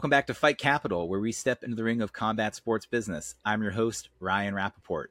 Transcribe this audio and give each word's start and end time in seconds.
Welcome 0.00 0.08
back 0.08 0.28
to 0.28 0.34
Fight 0.34 0.56
Capital, 0.56 1.10
where 1.10 1.20
we 1.20 1.30
step 1.30 1.62
into 1.62 1.76
the 1.76 1.84
ring 1.84 2.00
of 2.00 2.10
combat 2.10 2.54
sports 2.54 2.86
business. 2.86 3.34
I'm 3.44 3.62
your 3.62 3.72
host, 3.72 4.08
Ryan 4.18 4.54
Rappaport. 4.54 5.08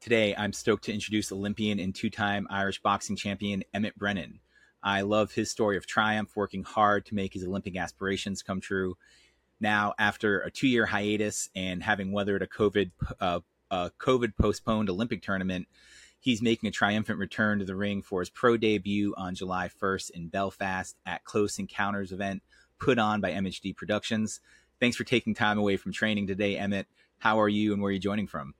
Today, 0.00 0.34
I'm 0.34 0.54
stoked 0.54 0.84
to 0.84 0.94
introduce 0.94 1.30
Olympian 1.30 1.78
and 1.78 1.94
two 1.94 2.08
time 2.08 2.46
Irish 2.48 2.80
boxing 2.80 3.16
champion 3.16 3.64
Emmet 3.74 3.98
Brennan. 3.98 4.40
I 4.82 5.02
love 5.02 5.32
his 5.32 5.50
story 5.50 5.76
of 5.76 5.86
triumph, 5.86 6.34
working 6.36 6.62
hard 6.62 7.04
to 7.04 7.14
make 7.14 7.34
his 7.34 7.44
Olympic 7.44 7.76
aspirations 7.76 8.42
come 8.42 8.62
true. 8.62 8.96
Now, 9.60 9.92
after 9.98 10.40
a 10.40 10.50
two 10.50 10.68
year 10.68 10.86
hiatus 10.86 11.50
and 11.54 11.82
having 11.82 12.10
weathered 12.10 12.40
a 12.40 12.46
COVID, 12.46 12.92
uh, 13.20 13.40
a 13.70 13.90
COVID 14.00 14.38
postponed 14.40 14.88
Olympic 14.88 15.20
tournament, 15.20 15.68
he's 16.18 16.40
making 16.40 16.66
a 16.66 16.72
triumphant 16.72 17.18
return 17.18 17.58
to 17.58 17.66
the 17.66 17.76
ring 17.76 18.00
for 18.00 18.20
his 18.20 18.30
pro 18.30 18.56
debut 18.56 19.12
on 19.18 19.34
July 19.34 19.68
1st 19.68 20.12
in 20.12 20.28
Belfast 20.28 20.96
at 21.04 21.24
Close 21.24 21.58
Encounters 21.58 22.10
event 22.10 22.42
put 22.80 22.98
on 22.98 23.20
by 23.20 23.30
MHD 23.30 23.76
Productions. 23.76 24.40
Thanks 24.80 24.96
for 24.96 25.04
taking 25.04 25.34
time 25.34 25.58
away 25.58 25.76
from 25.76 25.92
training 25.92 26.26
today, 26.26 26.56
Emmet. 26.56 26.86
How 27.18 27.38
are 27.40 27.48
you 27.48 27.72
and 27.72 27.82
where 27.82 27.90
are 27.90 27.92
you 27.92 27.98
joining 27.98 28.26
from? 28.26 28.54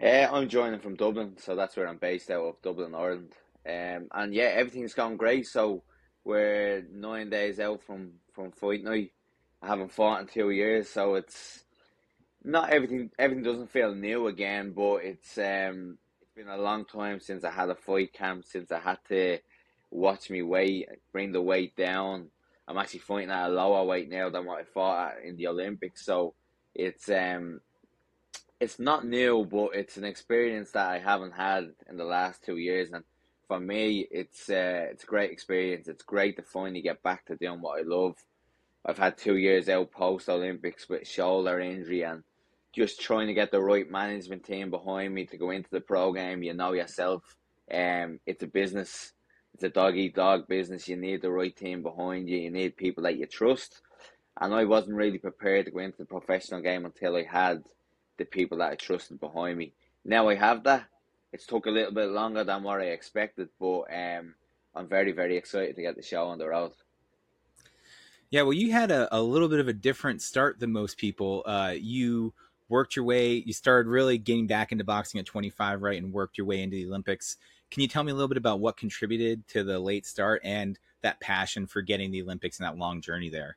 Uh, 0.00 0.28
I'm 0.30 0.48
joining 0.48 0.78
from 0.78 0.94
Dublin, 0.94 1.36
so 1.38 1.56
that's 1.56 1.76
where 1.76 1.88
I'm 1.88 1.96
based 1.96 2.30
out 2.30 2.44
of 2.44 2.62
Dublin, 2.62 2.94
Ireland. 2.94 3.32
Um, 3.66 4.08
and 4.12 4.32
yeah, 4.32 4.52
everything's 4.54 4.94
gone 4.94 5.16
great. 5.16 5.46
So 5.46 5.82
we're 6.24 6.86
nine 6.92 7.30
days 7.30 7.58
out 7.58 7.82
from 7.82 8.12
from 8.32 8.52
fight 8.52 8.84
night. 8.84 9.12
I 9.60 9.66
haven't 9.66 9.92
fought 9.92 10.20
in 10.20 10.26
two 10.28 10.50
years, 10.50 10.88
so 10.88 11.16
it's 11.16 11.64
not 12.44 12.70
everything. 12.70 13.10
Everything 13.18 13.42
doesn't 13.42 13.70
feel 13.70 13.94
new 13.94 14.28
again, 14.28 14.72
but 14.72 14.96
it's 14.96 15.36
um, 15.38 15.98
it's 16.20 16.30
been 16.36 16.48
a 16.48 16.56
long 16.56 16.84
time 16.84 17.18
since 17.18 17.42
I 17.42 17.50
had 17.50 17.70
a 17.70 17.74
fight 17.74 18.12
camp. 18.12 18.44
Since 18.44 18.70
I 18.70 18.78
had 18.78 18.98
to 19.08 19.38
watch 19.90 20.30
me 20.30 20.42
weight, 20.42 20.88
bring 21.12 21.32
the 21.32 21.42
weight 21.42 21.74
down, 21.74 22.28
I'm 22.68 22.76
actually 22.76 23.00
fighting 23.00 23.30
at 23.30 23.48
a 23.48 23.52
lower 23.52 23.84
weight 23.84 24.10
now 24.10 24.28
than 24.28 24.44
what 24.44 24.60
I 24.60 24.64
fought 24.64 25.12
at 25.12 25.24
in 25.24 25.36
the 25.36 25.46
Olympics. 25.46 26.04
So 26.04 26.34
it's 26.74 27.08
um 27.08 27.60
it's 28.60 28.78
not 28.78 29.06
new, 29.06 29.46
but 29.50 29.70
it's 29.74 29.96
an 29.96 30.04
experience 30.04 30.72
that 30.72 30.90
I 30.90 30.98
haven't 30.98 31.32
had 31.32 31.70
in 31.88 31.96
the 31.96 32.04
last 32.04 32.44
two 32.44 32.56
years, 32.56 32.90
and 32.92 33.04
for 33.46 33.58
me, 33.58 34.06
it's 34.10 34.50
uh, 34.50 34.88
it's 34.90 35.04
a 35.04 35.06
great 35.06 35.30
experience. 35.30 35.88
It's 35.88 36.02
great 36.02 36.36
to 36.36 36.42
finally 36.42 36.82
get 36.82 37.02
back 37.02 37.24
to 37.26 37.36
doing 37.36 37.60
what 37.60 37.78
I 37.78 37.82
love. 37.84 38.16
I've 38.84 38.98
had 38.98 39.16
two 39.16 39.36
years 39.36 39.68
out 39.68 39.92
post 39.92 40.28
Olympics 40.28 40.88
with 40.88 41.06
shoulder 41.06 41.60
injury 41.60 42.02
and 42.02 42.22
just 42.74 43.00
trying 43.00 43.28
to 43.28 43.34
get 43.34 43.50
the 43.50 43.60
right 43.60 43.90
management 43.90 44.44
team 44.44 44.70
behind 44.70 45.14
me 45.14 45.24
to 45.26 45.36
go 45.36 45.50
into 45.50 45.70
the 45.70 45.80
program. 45.80 46.42
You 46.42 46.54
know 46.54 46.72
yourself, 46.72 47.22
um, 47.72 48.20
it's 48.26 48.42
a 48.42 48.46
business 48.46 49.12
it's 49.54 49.64
a 49.64 49.68
dog 49.68 49.96
eat 49.96 50.14
dog 50.14 50.46
business. 50.46 50.88
You 50.88 50.96
need 50.96 51.22
the 51.22 51.30
right 51.30 51.54
team 51.54 51.82
behind 51.82 52.28
you. 52.28 52.38
You 52.38 52.50
need 52.50 52.76
people 52.76 53.04
that 53.04 53.16
you 53.16 53.26
trust. 53.26 53.80
And 54.40 54.54
I 54.54 54.64
wasn't 54.64 54.96
really 54.96 55.18
prepared 55.18 55.66
to 55.66 55.72
go 55.72 55.80
into 55.80 55.98
the 55.98 56.04
professional 56.04 56.60
game 56.60 56.84
until 56.84 57.16
I 57.16 57.24
had 57.24 57.64
the 58.18 58.24
people 58.24 58.58
that 58.58 58.72
I 58.72 58.74
trusted 58.76 59.18
behind 59.18 59.58
me. 59.58 59.72
Now 60.04 60.28
I 60.28 60.36
have 60.36 60.64
that. 60.64 60.84
It's 61.32 61.46
took 61.46 61.66
a 61.66 61.70
little 61.70 61.92
bit 61.92 62.10
longer 62.10 62.44
than 62.44 62.62
what 62.62 62.80
I 62.80 62.86
expected, 62.86 63.48
but 63.58 63.82
um, 63.92 64.34
I'm 64.74 64.88
very, 64.88 65.12
very 65.12 65.36
excited 65.36 65.76
to 65.76 65.82
get 65.82 65.96
the 65.96 66.02
show 66.02 66.28
on 66.28 66.38
the 66.38 66.48
road. 66.48 66.72
Yeah, 68.30 68.42
well, 68.42 68.52
you 68.52 68.72
had 68.72 68.90
a, 68.90 69.14
a 69.14 69.20
little 69.20 69.48
bit 69.48 69.60
of 69.60 69.68
a 69.68 69.72
different 69.72 70.22
start 70.22 70.60
than 70.60 70.72
most 70.72 70.98
people. 70.98 71.42
Uh, 71.46 71.74
you 71.76 72.32
worked 72.68 72.94
your 72.94 73.04
way, 73.04 73.42
you 73.46 73.52
started 73.52 73.88
really 73.88 74.18
getting 74.18 74.46
back 74.46 74.72
into 74.72 74.84
boxing 74.84 75.18
at 75.18 75.26
25, 75.26 75.82
right, 75.82 76.00
and 76.00 76.12
worked 76.12 76.36
your 76.38 76.46
way 76.46 76.62
into 76.62 76.76
the 76.76 76.86
Olympics. 76.86 77.36
Can 77.70 77.82
you 77.82 77.88
tell 77.88 78.02
me 78.02 78.12
a 78.12 78.14
little 78.14 78.28
bit 78.28 78.38
about 78.38 78.60
what 78.60 78.76
contributed 78.76 79.46
to 79.48 79.62
the 79.62 79.78
late 79.78 80.06
start 80.06 80.40
and 80.44 80.78
that 81.02 81.20
passion 81.20 81.66
for 81.66 81.82
getting 81.82 82.10
the 82.10 82.22
Olympics 82.22 82.58
and 82.58 82.66
that 82.66 82.78
long 82.78 83.00
journey 83.00 83.28
there? 83.28 83.56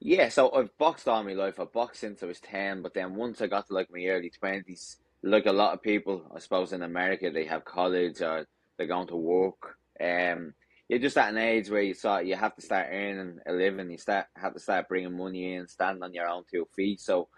Yeah, 0.00 0.30
so 0.30 0.50
I've 0.52 0.76
boxed 0.78 1.06
all 1.08 1.22
my 1.22 1.34
life. 1.34 1.60
I've 1.60 1.72
boxed 1.72 2.00
since 2.00 2.22
I 2.22 2.26
was 2.26 2.40
10, 2.40 2.82
but 2.82 2.94
then 2.94 3.14
once 3.14 3.40
I 3.40 3.46
got 3.46 3.66
to 3.68 3.74
like 3.74 3.88
my 3.92 4.04
early 4.06 4.32
20s, 4.42 4.96
like 5.22 5.46
a 5.46 5.52
lot 5.52 5.74
of 5.74 5.82
people, 5.82 6.24
I 6.34 6.38
suppose 6.38 6.72
in 6.72 6.82
America, 6.82 7.30
they 7.30 7.44
have 7.44 7.64
college 7.64 8.22
or 8.22 8.46
they're 8.76 8.86
going 8.86 9.08
to 9.08 9.16
work. 9.16 9.76
Um, 10.00 10.54
you're 10.88 10.98
just 10.98 11.18
at 11.18 11.28
an 11.28 11.38
age 11.38 11.70
where 11.70 11.82
you 11.82 11.94
start, 11.94 12.24
you 12.24 12.34
have 12.34 12.56
to 12.56 12.62
start 12.62 12.88
earning 12.90 13.38
a 13.46 13.52
living. 13.52 13.90
You 13.90 13.98
start 13.98 14.26
have 14.34 14.54
to 14.54 14.58
start 14.58 14.88
bringing 14.88 15.16
money 15.16 15.54
in, 15.54 15.68
standing 15.68 16.02
on 16.02 16.14
your 16.14 16.26
own 16.26 16.44
two 16.50 16.66
feet. 16.74 17.00
So 17.00 17.28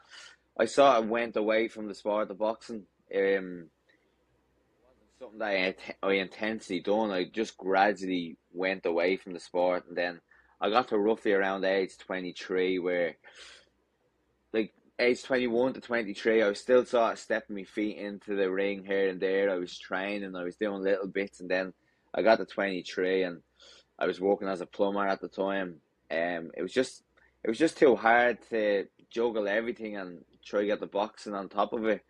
I 0.59 0.67
sort 0.67 0.97
of 0.97 1.09
went 1.09 1.37
away 1.37 1.69
from 1.69 1.89
the 1.89 1.95
sport 1.95 2.31
of 2.31 2.39
boxing. 2.39 2.87
Um, 3.15 3.69
something 5.23 5.39
that 5.39 5.77
I, 6.03 6.09
I 6.09 6.13
intensely 6.15 6.81
done. 6.81 7.11
I 7.11 7.25
just 7.25 7.57
gradually 7.57 8.37
went 8.53 8.87
away 8.87 9.17
from 9.17 9.35
the 9.35 9.41
sport, 9.41 9.85
and 9.89 9.97
then 9.97 10.21
I 10.61 10.69
got 10.69 10.89
to 10.89 10.99
roughly 10.99 11.33
around 11.33 11.65
age 11.65 11.97
twenty 11.99 12.33
three, 12.33 12.79
where 12.79 13.17
like 14.53 14.73
age 14.99 15.23
twenty 15.23 15.47
one 15.47 15.75
to 15.75 15.81
twenty 15.81 16.15
three, 16.15 16.43
I 16.43 16.49
was 16.49 16.59
still 16.59 16.85
sort 16.85 17.13
of 17.13 17.19
stepping 17.19 17.57
my 17.57 17.65
feet 17.65 17.99
into 17.99 18.35
the 18.35 18.51
ring 18.51 18.85
here 18.85 19.09
and 19.09 19.21
there. 19.21 19.51
I 19.51 19.57
was 19.57 19.79
training, 19.79 20.35
I 20.35 20.43
was 20.43 20.57
doing 20.57 20.83
little 20.83 21.07
bits, 21.07 21.41
and 21.41 21.51
then 21.51 21.73
I 22.13 22.23
got 22.23 22.39
to 22.39 22.45
twenty 22.45 22.83
three, 22.83 23.23
and 23.23 23.43
I 23.99 24.07
was 24.07 24.21
working 24.21 24.49
as 24.49 24.61
a 24.61 24.67
plumber 24.67 25.07
at 25.07 25.21
the 25.21 25.29
time. 25.29 25.77
Um, 26.11 26.51
it 26.57 26.63
was 26.63 26.73
just 26.73 27.05
it 27.45 27.49
was 27.49 27.59
just 27.59 27.77
too 27.77 27.95
hard 27.95 28.39
to 28.51 28.87
juggle 29.09 29.47
everything 29.47 29.97
and 29.97 30.25
try 30.45 30.61
to 30.61 30.67
get 30.67 30.81
the 30.81 30.87
boxing 30.87 31.35
on 31.35 31.49
top 31.49 31.73
of 31.73 31.85
it 31.87 32.03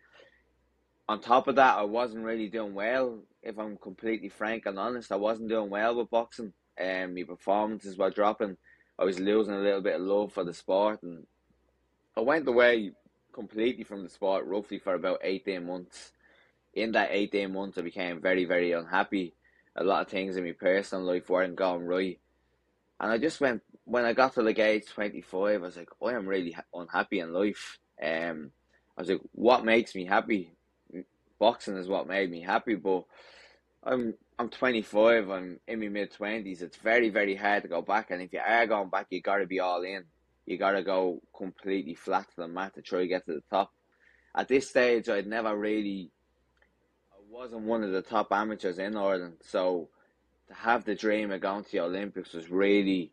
on 1.07 1.19
top 1.19 1.47
of 1.47 1.55
that, 1.55 1.77
I 1.77 1.83
wasn't 1.83 2.23
really 2.23 2.47
doing 2.47 2.73
well. 2.73 3.19
If 3.41 3.59
I'm 3.59 3.77
completely 3.77 4.29
frank 4.29 4.65
and 4.65 4.79
honest, 4.79 5.11
I 5.11 5.17
wasn't 5.17 5.49
doing 5.49 5.69
well 5.69 5.95
with 5.95 6.09
boxing. 6.09 6.53
Um, 6.79 7.13
my 7.13 7.23
performances 7.23 7.97
were 7.97 8.09
dropping. 8.09 8.57
I 8.97 9.03
was 9.03 9.19
losing 9.19 9.53
a 9.53 9.59
little 9.59 9.81
bit 9.81 9.95
of 9.95 10.01
love 10.01 10.33
for 10.33 10.43
the 10.43 10.53
sport, 10.53 11.03
and 11.03 11.25
I 12.15 12.21
went 12.21 12.47
away 12.47 12.91
completely 13.33 13.83
from 13.83 14.03
the 14.03 14.09
sport 14.09 14.45
roughly 14.45 14.79
for 14.79 14.93
about 14.93 15.19
eighteen 15.23 15.65
months. 15.65 16.11
In 16.73 16.93
that 16.93 17.09
eighteen 17.11 17.53
months, 17.53 17.77
I 17.77 17.81
became 17.81 18.21
very, 18.21 18.45
very 18.45 18.71
unhappy. 18.71 19.33
A 19.75 19.83
lot 19.83 20.01
of 20.01 20.07
things 20.07 20.37
in 20.37 20.43
my 20.43 20.51
personal 20.51 21.03
life 21.03 21.29
weren't 21.29 21.55
going 21.55 21.85
right, 21.85 22.19
and 22.99 23.11
I 23.11 23.17
just 23.17 23.41
went 23.41 23.61
when 23.85 24.05
I 24.05 24.13
got 24.13 24.35
to 24.35 24.41
like 24.41 24.59
age 24.59 24.85
twenty 24.87 25.21
five. 25.21 25.61
I 25.61 25.65
was 25.65 25.77
like, 25.77 25.89
I 26.01 26.13
am 26.13 26.27
really 26.27 26.55
unhappy 26.73 27.19
in 27.19 27.33
life. 27.33 27.79
Um, 28.01 28.51
I 28.97 29.01
was 29.01 29.09
like, 29.09 29.21
what 29.33 29.65
makes 29.65 29.95
me 29.95 30.05
happy? 30.05 30.55
Boxing 31.43 31.75
is 31.75 31.89
what 31.89 32.07
made 32.07 32.31
me 32.31 32.39
happy. 32.39 32.75
But 32.75 33.03
I'm 33.83 34.13
I'm 34.39 34.49
25. 34.49 35.29
I'm 35.29 35.59
in 35.67 35.79
my 35.81 35.89
mid 35.89 36.13
20s. 36.13 36.61
It's 36.61 36.77
very 36.77 37.09
very 37.09 37.35
hard 37.35 37.63
to 37.63 37.67
go 37.67 37.81
back. 37.81 38.11
And 38.11 38.21
if 38.21 38.31
you 38.31 38.39
are 38.39 38.65
going 38.65 38.89
back, 38.89 39.07
you 39.09 39.21
got 39.21 39.37
to 39.37 39.45
be 39.45 39.59
all 39.59 39.83
in. 39.83 40.05
You 40.45 40.57
got 40.57 40.71
to 40.71 40.83
go 40.83 41.21
completely 41.35 41.95
flat 41.95 42.29
to 42.29 42.35
the 42.37 42.47
mat 42.47 42.75
to 42.75 42.81
try 42.81 42.99
to 42.99 43.07
get 43.07 43.25
to 43.25 43.33
the 43.33 43.43
top. 43.49 43.73
At 44.33 44.47
this 44.47 44.69
stage, 44.69 45.09
I'd 45.09 45.27
never 45.27 45.55
really. 45.57 46.11
I 47.11 47.19
wasn't 47.29 47.63
one 47.63 47.83
of 47.83 47.91
the 47.91 48.01
top 48.01 48.31
amateurs 48.31 48.79
in 48.79 48.95
Ireland, 48.95 49.37
so 49.41 49.89
to 50.47 50.53
have 50.53 50.85
the 50.85 50.95
dream 50.95 51.29
of 51.31 51.41
going 51.41 51.65
to 51.65 51.71
the 51.71 51.81
Olympics 51.81 52.33
was 52.33 52.49
really 52.49 53.11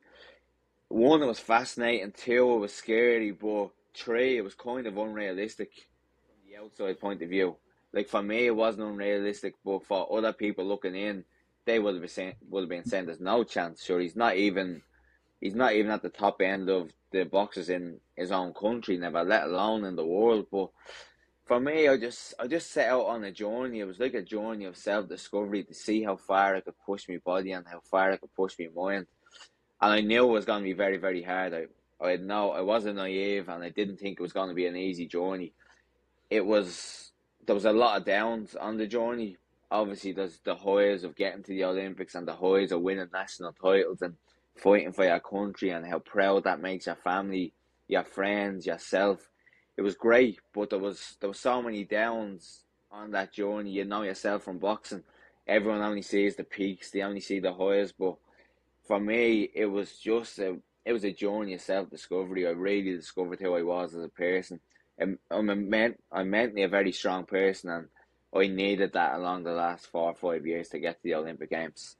one. 0.89 1.21
It 1.21 1.27
was 1.27 1.41
fascinating. 1.41 2.13
Two, 2.13 2.55
it 2.55 2.59
was 2.59 2.73
scary, 2.73 3.33
but 3.33 3.71
three, 3.93 4.37
it 4.37 4.45
was 4.45 4.55
kind 4.55 4.87
of 4.87 4.97
unrealistic 4.99 5.73
from 6.27 6.49
the 6.49 6.63
outside 6.63 7.01
point 7.01 7.23
of 7.23 7.29
view 7.29 7.57
like 7.93 8.09
for 8.09 8.23
me, 8.23 8.47
it 8.47 8.57
wasn't 8.57 8.89
unrealistic, 8.89 9.55
but 9.65 9.85
for 9.85 10.17
other 10.17 10.33
people 10.33 10.65
looking 10.65 10.95
in, 10.95 11.25
they 11.65 11.79
would 11.79 11.95
have 11.95 12.03
been 12.03 12.09
saying, 12.09 12.35
would 12.49 12.63
have 12.63 12.69
been 12.69 12.85
saying 12.85 13.07
there's 13.07 13.21
no 13.21 13.45
chance. 13.45 13.85
Sure, 13.85 14.01
he's 14.01 14.17
not 14.17 14.37
even 14.37 14.83
he's 15.41 15.55
not 15.55 15.75
even 15.75 15.91
at 15.91 16.03
the 16.03 16.09
top 16.09 16.41
end 16.41 16.69
of 16.69 16.91
the 17.11 17.25
boxes 17.25 17.69
in 17.69 17.99
his 18.17 18.31
own 18.31 18.53
country, 18.55 18.97
never 18.97 19.25
let 19.25 19.45
alone 19.45 19.85
in 19.85 19.97
the 19.97 20.05
world. 20.05 20.47
But 20.51 20.71
for 21.45 21.59
me, 21.59 21.89
I 21.89 21.97
just 21.97 22.35
I 22.39 22.47
just 22.47 22.71
set 22.71 22.89
out 22.89 23.07
on 23.07 23.25
a 23.25 23.33
journey. 23.33 23.81
It 23.81 23.87
was 23.87 23.99
like 23.99 24.15
a 24.15 24.23
journey 24.23 24.67
of 24.67 24.77
self 24.77 25.09
discovery 25.09 25.65
to 25.65 25.75
see 25.75 26.03
how 26.03 26.17
far 26.17 26.57
I 26.57 26.61
could 26.61 26.79
push 26.87 27.09
my 27.09 27.19
body 27.25 27.53
and 27.53 27.67
how 27.67 27.81
far 27.81 28.13
I 28.13 28.17
could 28.17 28.35
push 28.35 28.55
my 28.59 28.69
mind. 28.75 29.07
And 29.81 29.93
I 29.93 30.01
knew 30.01 30.29
it 30.29 30.33
was 30.33 30.45
going 30.45 30.63
to 30.63 30.69
be 30.69 30.75
very 30.75 30.97
very 30.97 31.23
hard. 31.23 31.55
I 31.55 31.67
I 32.03 32.17
know 32.17 32.53
I 32.53 32.61
wasn't 32.61 32.97
naive 32.97 33.49
and 33.49 33.63
I 33.63 33.71
didn't 33.71 33.99
think 33.99 34.19
it 34.19 34.23
was 34.23 34.33
going 34.33 34.49
to 34.49 34.55
be 34.55 34.67
an 34.67 34.77
easy 34.77 35.07
journey. 35.07 35.53
It 36.31 36.47
was 36.47 37.10
there 37.51 37.57
was 37.57 37.65
a 37.65 37.73
lot 37.73 37.97
of 37.97 38.05
downs 38.05 38.55
on 38.55 38.77
the 38.77 38.87
journey. 38.87 39.37
Obviously, 39.73 40.13
there's 40.13 40.39
the 40.45 40.55
highs 40.55 41.03
of 41.03 41.17
getting 41.17 41.43
to 41.43 41.49
the 41.49 41.65
Olympics 41.65 42.15
and 42.15 42.29
the 42.29 42.37
highs 42.37 42.71
of 42.71 42.81
winning 42.81 43.09
national 43.13 43.53
titles 43.55 44.03
and 44.03 44.15
fighting 44.55 44.93
for 44.93 45.05
your 45.05 45.19
country 45.19 45.71
and 45.71 45.85
how 45.85 45.99
proud 45.99 46.45
that 46.45 46.61
makes 46.61 46.87
your 46.87 46.95
family, 46.95 47.53
your 47.89 48.05
friends, 48.05 48.67
yourself. 48.67 49.29
It 49.77 49.83
was 49.83 49.97
great, 49.97 50.39
but 50.55 50.71
there 50.71 50.79
was 50.79 51.17
there 51.19 51.29
was 51.29 51.41
so 51.41 51.61
many 51.61 51.83
downs 51.83 52.63
on 52.93 53.11
that 53.11 53.33
journey. 53.33 53.73
You 53.73 53.85
know 53.85 54.03
yourself 54.03 54.45
from 54.45 54.59
boxing. 54.59 55.03
Everyone 55.49 55.83
only 55.83 56.03
sees 56.03 56.37
the 56.37 56.45
peaks, 56.45 56.93
they 56.93 57.03
only 57.03 57.19
see 57.19 57.41
the 57.41 57.53
highs, 57.53 57.91
but 57.91 58.15
for 58.87 59.01
me, 59.01 59.51
it 59.57 59.67
was 59.67 59.99
just 59.99 60.39
a 60.39 60.57
it 60.85 60.93
was 60.93 61.03
a 61.03 61.13
journey 61.13 61.55
of 61.55 61.63
self 61.63 61.91
discovery. 61.91 62.47
I 62.47 62.51
really 62.51 62.95
discovered 62.95 63.41
who 63.41 63.57
I 63.57 63.63
was 63.63 63.93
as 63.97 64.05
a 64.05 64.09
person 64.09 64.61
I'm, 65.01 65.19
I'm, 65.31 65.75
I'm 66.13 66.31
mentally 66.31 66.63
a 66.63 66.69
very 66.69 66.93
strong 66.93 67.25
person, 67.25 67.71
and 67.71 67.89
I 68.35 68.47
needed 68.47 68.93
that 68.93 69.15
along 69.15 69.45
the 69.45 69.53
last 69.53 69.87
four 69.87 70.11
or 70.11 70.15
five 70.15 70.47
years 70.47 70.69
to 70.71 70.79
get 70.79 70.97
to 70.97 71.03
the 71.03 71.15
Olympic 71.15 71.51
Games. 71.51 71.97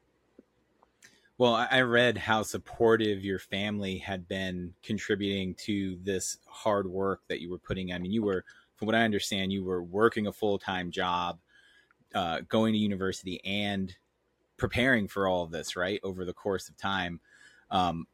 Well, 1.39 1.55
I 1.55 1.81
read 1.81 2.19
how 2.19 2.43
supportive 2.43 3.25
your 3.25 3.39
family 3.39 3.97
had 3.97 4.29
been 4.29 4.75
contributing 4.83 5.55
to 5.61 5.99
this 6.03 6.37
hard 6.47 6.87
work 6.87 7.23
that 7.29 7.41
you 7.41 7.51
were 7.51 7.59
putting. 7.59 7.95
I 7.95 7.99
mean, 7.99 8.13
you 8.13 8.23
were, 8.23 8.45
from 8.77 8.85
what 8.85 8.95
I 8.95 9.05
understand, 9.05 9.51
you 9.51 9.65
were 9.65 9.83
working 9.83 10.27
a 10.27 10.33
full 10.33 10.59
time 10.59 10.91
job, 10.91 11.39
uh, 12.15 12.41
going 12.47 12.75
to 12.75 12.79
university, 12.79 13.43
and 13.43 13.97
preparing 14.59 15.09
for 15.09 15.27
all 15.27 15.43
of 15.43 15.51
this, 15.51 15.77
right, 15.77 15.99
over 16.03 16.27
the 16.27 16.35
course 16.35 16.69
of 16.69 16.77
time. 16.77 17.21
Um, 17.71 18.07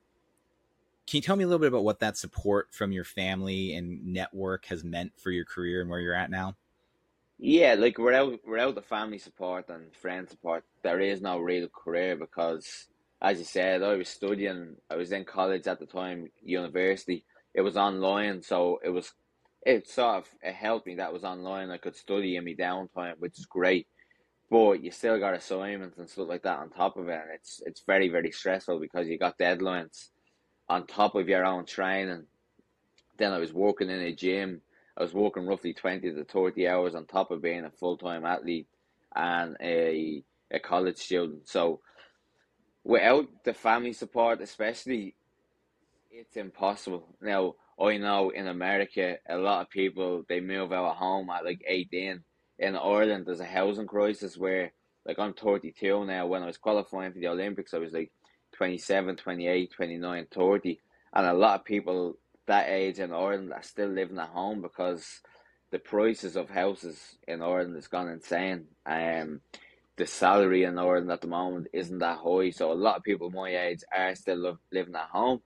can 1.06 1.18
you 1.18 1.22
tell 1.22 1.36
me 1.36 1.44
a 1.44 1.46
little 1.46 1.60
bit 1.60 1.68
about 1.68 1.84
what 1.84 2.00
that 2.00 2.16
support 2.16 2.72
from 2.72 2.92
your 2.92 3.04
family 3.04 3.74
and 3.74 4.04
network 4.04 4.66
has 4.66 4.84
meant 4.84 5.12
for 5.18 5.30
your 5.30 5.44
career 5.44 5.80
and 5.80 5.88
where 5.90 6.00
you're 6.00 6.14
at 6.14 6.30
now? 6.30 6.56
Yeah, 7.38 7.74
like 7.74 7.98
without 7.98 8.40
without 8.46 8.74
the 8.74 8.82
family 8.82 9.18
support 9.18 9.68
and 9.68 9.94
friend 9.94 10.28
support, 10.28 10.64
there 10.82 11.00
is 11.00 11.20
no 11.20 11.38
real 11.38 11.68
career 11.68 12.16
because 12.16 12.88
as 13.20 13.38
you 13.38 13.44
said, 13.44 13.82
I 13.82 13.94
was 13.94 14.08
studying. 14.08 14.76
I 14.90 14.96
was 14.96 15.12
in 15.12 15.24
college 15.24 15.66
at 15.66 15.78
the 15.78 15.86
time, 15.86 16.28
university. 16.42 17.24
It 17.54 17.62
was 17.62 17.76
online, 17.76 18.42
so 18.42 18.78
it 18.84 18.90
was 18.90 19.12
it 19.66 19.88
sort 19.88 20.16
of 20.18 20.30
it 20.42 20.54
helped 20.54 20.86
me 20.86 20.96
that 20.96 21.12
was 21.12 21.24
online. 21.24 21.70
I 21.70 21.78
could 21.78 21.96
study 21.96 22.36
in 22.36 22.44
my 22.44 22.54
downtime, 22.54 23.18
which 23.18 23.38
is 23.38 23.46
great. 23.46 23.86
But 24.50 24.82
you 24.82 24.90
still 24.90 25.18
got 25.18 25.34
assignments 25.34 25.98
and 25.98 26.08
stuff 26.08 26.28
like 26.28 26.42
that 26.44 26.58
on 26.60 26.70
top 26.70 26.96
of 26.96 27.08
it, 27.08 27.20
and 27.20 27.30
it's 27.34 27.62
it's 27.66 27.82
very 27.86 28.08
very 28.08 28.30
stressful 28.32 28.80
because 28.80 29.08
you 29.08 29.18
got 29.18 29.38
deadlines 29.38 30.10
on 30.68 30.86
top 30.86 31.14
of 31.14 31.28
your 31.28 31.44
own 31.44 31.64
training. 31.64 32.24
Then 33.18 33.32
I 33.32 33.38
was 33.38 33.52
working 33.52 33.90
in 33.90 34.00
a 34.00 34.12
gym. 34.12 34.60
I 34.96 35.02
was 35.02 35.14
working 35.14 35.46
roughly 35.46 35.74
twenty 35.74 36.12
to 36.12 36.24
thirty 36.24 36.68
hours 36.68 36.94
on 36.94 37.06
top 37.06 37.30
of 37.30 37.42
being 37.42 37.64
a 37.64 37.70
full 37.70 37.96
time 37.96 38.24
athlete 38.24 38.68
and 39.14 39.56
a 39.60 40.22
a 40.50 40.58
college 40.58 40.98
student. 40.98 41.48
So 41.48 41.80
without 42.84 43.26
the 43.44 43.52
family 43.52 43.92
support, 43.92 44.40
especially, 44.40 45.14
it's 46.10 46.36
impossible. 46.36 47.16
Now, 47.20 47.54
I 47.80 47.98
know 47.98 48.30
in 48.30 48.46
America, 48.46 49.16
a 49.28 49.36
lot 49.36 49.62
of 49.62 49.70
people 49.70 50.24
they 50.28 50.40
move 50.40 50.72
out 50.72 50.90
of 50.90 50.96
home 50.96 51.28
at 51.30 51.44
like 51.44 51.62
18. 51.66 52.22
In 52.58 52.76
Ireland, 52.76 53.26
there's 53.26 53.40
a 53.40 53.44
housing 53.44 53.86
crisis 53.86 54.38
where, 54.38 54.72
like, 55.04 55.18
I'm 55.18 55.34
32 55.34 56.06
now. 56.06 56.26
When 56.26 56.42
I 56.42 56.46
was 56.46 56.56
qualifying 56.56 57.12
for 57.12 57.18
the 57.18 57.28
Olympics, 57.28 57.74
I 57.74 57.78
was 57.78 57.92
like 57.92 58.10
27, 58.56 59.16
28, 59.16 59.72
29, 59.72 60.26
30. 60.30 60.80
And 61.14 61.26
a 61.26 61.32
lot 61.32 61.60
of 61.60 61.64
people 61.64 62.16
that 62.46 62.68
age 62.68 62.98
in 62.98 63.12
Ireland 63.12 63.52
are 63.52 63.62
still 63.62 63.88
living 63.88 64.18
at 64.18 64.28
home 64.28 64.62
because 64.62 65.20
the 65.70 65.78
prices 65.78 66.36
of 66.36 66.48
houses 66.48 67.16
in 67.26 67.42
Ireland 67.42 67.74
has 67.74 67.88
gone 67.88 68.08
insane. 68.08 68.66
Um, 68.84 69.40
the 69.96 70.06
salary 70.06 70.64
in 70.64 70.78
Ireland 70.78 71.10
at 71.10 71.22
the 71.22 71.26
moment 71.26 71.68
isn't 71.72 71.98
that 71.98 72.18
high, 72.18 72.50
so 72.50 72.70
a 72.70 72.74
lot 72.74 72.98
of 72.98 73.02
people 73.02 73.30
my 73.30 73.56
age 73.56 73.80
are 73.94 74.14
still 74.14 74.58
living 74.70 74.94
at 74.94 75.08
home, 75.10 75.40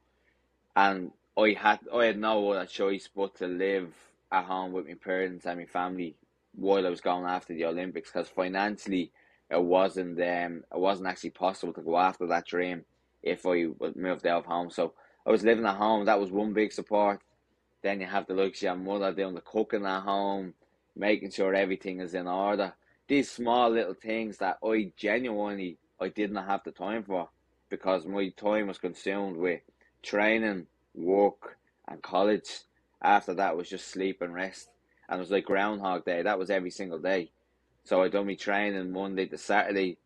and 0.74 1.12
I 1.38 1.56
had 1.58 1.80
I 1.94 2.06
had 2.06 2.18
no 2.18 2.50
other 2.50 2.66
choice 2.66 3.08
but 3.14 3.36
to 3.36 3.46
live 3.46 3.94
at 4.32 4.44
home 4.44 4.72
with 4.72 4.86
my 4.86 4.94
parents 4.94 5.46
and 5.46 5.58
my 5.58 5.66
family 5.66 6.16
while 6.54 6.84
I 6.86 6.90
was 6.90 7.00
going 7.00 7.24
after 7.24 7.54
the 7.54 7.64
Olympics 7.64 8.10
because 8.10 8.28
financially 8.28 9.12
it 9.50 9.62
wasn't 9.62 10.20
um 10.20 10.64
it 10.72 10.78
wasn't 10.78 11.08
actually 11.08 11.30
possible 11.30 11.72
to 11.72 11.82
go 11.82 11.96
after 11.96 12.26
that 12.26 12.46
dream 12.46 12.84
if 13.22 13.46
I 13.46 13.68
moved 13.94 14.26
out 14.26 14.40
of 14.40 14.46
home. 14.46 14.70
So 14.70 14.94
I 15.26 15.30
was 15.30 15.42
living 15.42 15.66
at 15.66 15.76
home. 15.76 16.04
That 16.06 16.20
was 16.20 16.30
one 16.30 16.52
big 16.52 16.72
support. 16.72 17.20
Then 17.82 18.00
you 18.00 18.06
have 18.06 18.26
the 18.26 18.34
luxury 18.34 18.68
of 18.68 18.78
mother 18.78 19.12
doing 19.12 19.34
the 19.34 19.40
cooking 19.40 19.86
at 19.86 20.02
home, 20.02 20.54
making 20.96 21.30
sure 21.30 21.54
everything 21.54 22.00
is 22.00 22.14
in 22.14 22.26
order 22.26 22.74
these 23.10 23.28
small 23.28 23.68
little 23.68 23.92
things 23.92 24.38
that 24.38 24.56
I 24.64 24.92
genuinely 24.96 25.78
I 26.00 26.10
didn't 26.10 26.36
have 26.36 26.62
the 26.64 26.70
time 26.70 27.02
for 27.02 27.28
because 27.68 28.06
my 28.06 28.28
time 28.28 28.68
was 28.68 28.78
consumed 28.78 29.36
with 29.36 29.62
training, 30.00 30.68
work, 30.94 31.58
and 31.88 32.00
college. 32.00 32.48
After 33.02 33.34
that 33.34 33.56
was 33.56 33.68
just 33.68 33.88
sleep 33.88 34.22
and 34.22 34.32
rest, 34.32 34.68
and 35.08 35.18
it 35.18 35.22
was 35.22 35.32
like 35.32 35.46
Groundhog 35.46 36.04
Day. 36.04 36.22
That 36.22 36.38
was 36.38 36.50
every 36.50 36.70
single 36.70 37.00
day. 37.00 37.32
So 37.82 38.00
I 38.00 38.08
done 38.08 38.28
my 38.28 38.36
training 38.36 38.92
Monday 38.92 39.26
to 39.26 39.36
Saturday. 39.38 39.98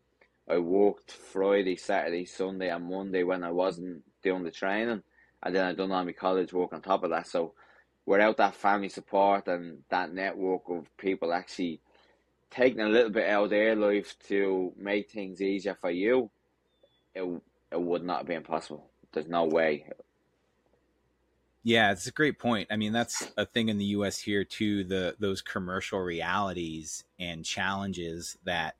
I 0.47 0.57
worked 0.59 1.11
Friday, 1.11 1.75
Saturday, 1.75 2.25
Sunday, 2.25 2.69
and 2.69 2.89
Monday 2.89 3.23
when 3.23 3.43
I 3.43 3.51
wasn't 3.51 4.03
doing 4.21 4.43
the 4.43 4.51
training, 4.51 5.01
and 5.43 5.55
then 5.55 5.65
I 5.65 5.73
done 5.73 5.91
all 5.91 6.05
my 6.05 6.11
college 6.11 6.53
work 6.53 6.73
on 6.73 6.81
top 6.81 7.03
of 7.03 7.09
that. 7.09 7.27
So 7.27 7.53
without 8.05 8.37
that 8.37 8.55
family 8.55 8.89
support 8.89 9.47
and 9.47 9.83
that 9.89 10.13
network 10.13 10.63
of 10.69 10.95
people 10.97 11.33
actually 11.33 11.81
taking 12.51 12.81
a 12.81 12.89
little 12.89 13.09
bit 13.09 13.29
out 13.29 13.45
of 13.45 13.49
their 13.49 13.75
life 13.75 14.15
to 14.27 14.71
make 14.77 15.09
things 15.09 15.41
easier 15.41 15.75
for 15.75 15.89
you, 15.89 16.29
it 17.13 17.41
it 17.71 17.81
would 17.81 18.03
not 18.03 18.25
be 18.25 18.35
impossible. 18.35 18.87
There's 19.11 19.27
no 19.27 19.45
way. 19.45 19.89
Yeah, 21.63 21.91
it's 21.91 22.05
a 22.05 22.11
great 22.11 22.37
point. 22.37 22.67
I 22.69 22.75
mean, 22.75 22.93
that's 22.93 23.31
a 23.37 23.45
thing 23.45 23.69
in 23.69 23.79
the 23.79 23.85
U.S. 23.85 24.19
here 24.19 24.43
too. 24.43 24.83
The 24.83 25.15
those 25.19 25.41
commercial 25.41 25.99
realities 25.99 27.03
and 27.19 27.43
challenges 27.43 28.37
that 28.45 28.75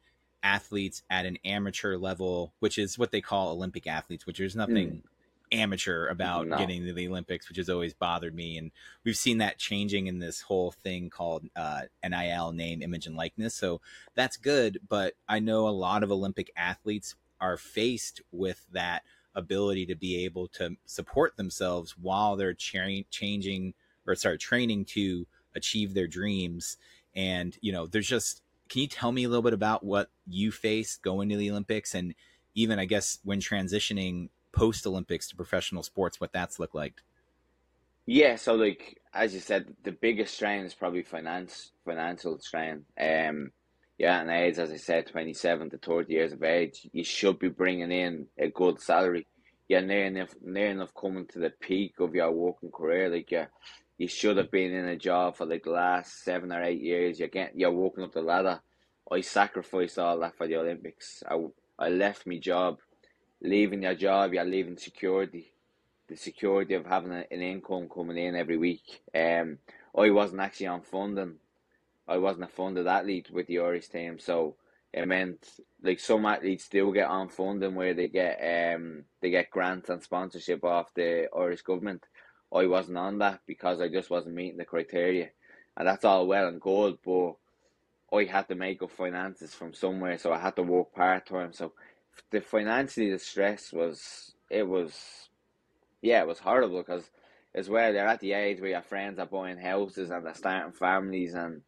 athletes 0.46 1.02
at 1.10 1.26
an 1.26 1.38
amateur 1.44 1.98
level, 1.98 2.54
which 2.60 2.78
is 2.78 2.98
what 2.98 3.12
they 3.12 3.20
call 3.20 3.52
Olympic 3.52 3.88
athletes, 3.88 4.26
which 4.26 4.38
there's 4.38 4.56
nothing 4.56 4.88
mm 4.88 5.02
amateur 5.52 6.08
about 6.08 6.48
no. 6.48 6.58
getting 6.58 6.86
to 6.86 6.94
the 6.94 7.08
Olympics, 7.08 7.48
which 7.48 7.58
has 7.58 7.70
always 7.70 7.94
bothered 7.94 8.36
me. 8.36 8.58
And 8.58 8.72
we've 9.04 9.18
seen 9.18 9.40
that 9.40 9.58
changing 9.58 10.08
in 10.08 10.20
this 10.20 10.42
whole 10.42 10.72
thing 10.72 11.10
called 11.10 11.46
uh, 11.56 11.82
NIL 12.04 12.52
name, 12.52 12.82
image, 12.82 13.06
and 13.06 13.16
likeness. 13.16 13.56
So 13.56 13.82
that's 14.16 14.38
good. 14.38 14.80
But 14.88 15.14
I 15.28 15.40
know 15.40 15.68
a 15.68 15.70
lot 15.70 16.04
of 16.04 16.12
Olympic 16.12 16.52
athletes 16.56 17.16
are 17.40 17.58
faced 17.58 18.22
with 18.32 18.66
that 18.72 19.04
ability 19.36 19.86
to 19.88 19.96
be 19.96 20.26
able 20.26 20.48
to 20.48 20.78
support 20.86 21.36
themselves 21.36 21.96
while 21.98 22.36
they're 22.36 22.54
cha- 22.54 23.04
changing 23.10 23.74
or 24.08 24.16
start 24.16 24.40
training 24.40 24.86
to 24.86 25.28
achieve 25.56 25.94
their 25.94 26.08
dreams. 26.08 26.78
And, 27.16 27.58
you 27.62 27.72
know, 27.72 27.88
there's 27.88 28.08
just, 28.08 28.42
can 28.70 28.82
you 28.82 28.88
tell 28.88 29.12
me 29.12 29.24
a 29.24 29.30
little 29.30 29.44
bit 29.44 29.54
about 29.54 29.84
what 29.84 30.10
you 30.28 30.52
faced 30.52 31.02
going 31.02 31.30
to 31.30 31.38
the 31.38 31.52
Olympics 31.52 31.94
and 31.94 32.16
even, 32.56 32.80
I 32.80 32.86
guess, 32.86 33.20
when 33.24 33.40
transitioning 33.40 34.30
post 34.52 34.88
Olympics 34.88 35.28
to 35.28 35.36
professional 35.36 35.84
sports, 35.84 36.20
what 36.20 36.34
that's 36.34 36.60
looked 36.60 36.76
like? 36.76 37.02
Yeah, 38.06 38.36
so 38.36 38.54
like 38.56 39.02
as 39.14 39.34
you 39.34 39.40
said, 39.40 39.74
the 39.84 39.92
biggest 39.92 40.36
strain 40.36 40.66
is 40.66 40.74
probably 40.74 41.04
finance, 41.04 41.72
financial 41.86 42.40
strain. 42.40 42.86
Um, 43.00 43.52
yeah, 43.98 44.22
and 44.22 44.30
age, 44.30 44.60
as 44.60 44.72
I 44.72 44.78
said, 44.78 45.08
twenty 45.08 45.34
seven 45.34 45.70
to 45.70 45.78
thirty 45.78 46.14
years 46.14 46.34
of 46.34 46.44
age, 46.44 46.88
you 46.92 47.04
should 47.04 47.40
be 47.40 47.50
bringing 47.50 47.92
in 47.92 48.28
a 48.38 48.50
good 48.50 48.80
salary. 48.80 49.26
You're 49.68 49.82
near 49.82 50.06
enough, 50.06 50.36
near 50.44 50.68
enough 50.68 50.94
coming 50.94 51.26
to 51.28 51.40
the 51.40 51.50
peak 51.50 51.96
of 52.00 52.14
your 52.14 52.32
working 52.32 52.72
career. 52.72 53.10
Like 53.10 53.32
you, 53.32 53.46
you 53.98 54.08
should 54.08 54.38
have 54.38 54.52
been 54.52 54.74
in 54.74 54.86
a 54.88 54.98
job 54.98 55.38
for 55.38 55.46
like 55.46 55.64
the 55.64 55.72
last 55.72 56.24
seven 56.24 56.52
or 56.52 56.64
eight 56.64 56.82
years. 56.82 57.20
You're 57.20 57.30
getting, 57.30 57.60
you're 57.60 57.72
walking 57.72 58.04
up 58.04 58.14
the 58.14 58.22
ladder. 58.22 58.62
I 59.12 59.22
sacrificed 59.22 60.00
all 60.00 60.20
that 60.20 60.36
for 60.36 60.48
the 60.48 60.58
Olympics. 60.58 61.24
I, 61.30 61.40
I 61.78 61.90
left 61.90 62.28
my 62.28 62.38
job 62.38 62.80
leaving 63.42 63.84
your 63.84 63.96
job, 63.96 64.34
you're 64.34 64.44
leaving 64.46 64.78
security, 64.78 65.52
the 66.08 66.16
security 66.16 66.74
of 66.74 66.86
having 66.86 67.12
a, 67.12 67.26
an 67.32 67.42
income 67.42 67.88
coming 67.94 68.18
in 68.18 68.36
every 68.36 68.58
week. 68.58 69.02
Um, 69.14 69.60
I 69.98 70.10
wasn't 70.10 70.42
actually 70.42 70.68
on 70.68 70.82
funding. 70.82 71.36
I 72.08 72.18
wasn't 72.18 72.46
a 72.46 72.50
funded 72.50 72.88
athlete 72.88 73.32
with 73.32 73.48
the 73.48 73.60
Irish 73.60 73.88
team, 73.88 74.20
so 74.20 74.56
it 74.94 75.08
meant 75.08 75.48
like 75.82 76.00
some 76.00 76.26
athletes 76.26 76.68
do 76.70 76.94
get 76.94 77.08
on 77.08 77.30
funding 77.30 77.76
where 77.76 77.94
they 77.94 78.08
get 78.08 78.38
um 78.76 79.04
they 79.22 79.30
get 79.30 79.50
grants 79.50 79.90
and 79.90 80.02
sponsorship 80.02 80.64
off 80.64 80.94
the 80.94 81.28
Irish 81.36 81.64
government. 81.64 82.06
I 82.54 82.66
wasn't 82.68 82.98
on 82.98 83.20
that 83.20 83.42
because 83.46 83.82
I 83.82 83.88
just 83.88 84.10
wasn't 84.10 84.36
meeting 84.36 84.58
the 84.58 84.66
criteria, 84.66 85.30
and 85.78 85.88
that's 85.88 86.06
all 86.06 86.28
well 86.28 86.48
and 86.48 86.62
good, 86.62 86.98
but 87.06 87.36
I 88.16 88.24
had 88.26 88.48
to 88.50 88.56
make 88.56 88.82
up 88.82 88.92
finances 88.92 89.54
from 89.54 89.74
somewhere, 89.74 90.18
so 90.18 90.32
I 90.32 90.40
had 90.40 90.56
to 90.58 90.64
work 90.64 90.94
part 90.94 91.26
time. 91.26 91.54
So 91.54 91.74
the 92.32 92.42
financially 92.42 93.12
the 93.12 93.20
stress 93.20 93.74
was 93.74 94.34
it 94.50 94.68
was 94.68 95.30
yeah 96.02 96.22
it 96.22 96.28
was 96.28 96.40
horrible 96.40 96.80
because 96.80 97.10
as 97.54 97.70
well 97.70 97.92
they're 97.92 98.08
at 98.08 98.20
the 98.20 98.34
age 98.34 98.60
where 98.60 98.72
your 98.72 98.82
friends 98.82 99.20
are 99.20 99.26
buying 99.26 99.58
houses 99.58 100.10
and 100.12 100.26
they're 100.26 100.34
starting 100.34 100.72
families 100.72 101.34
and 101.34 101.62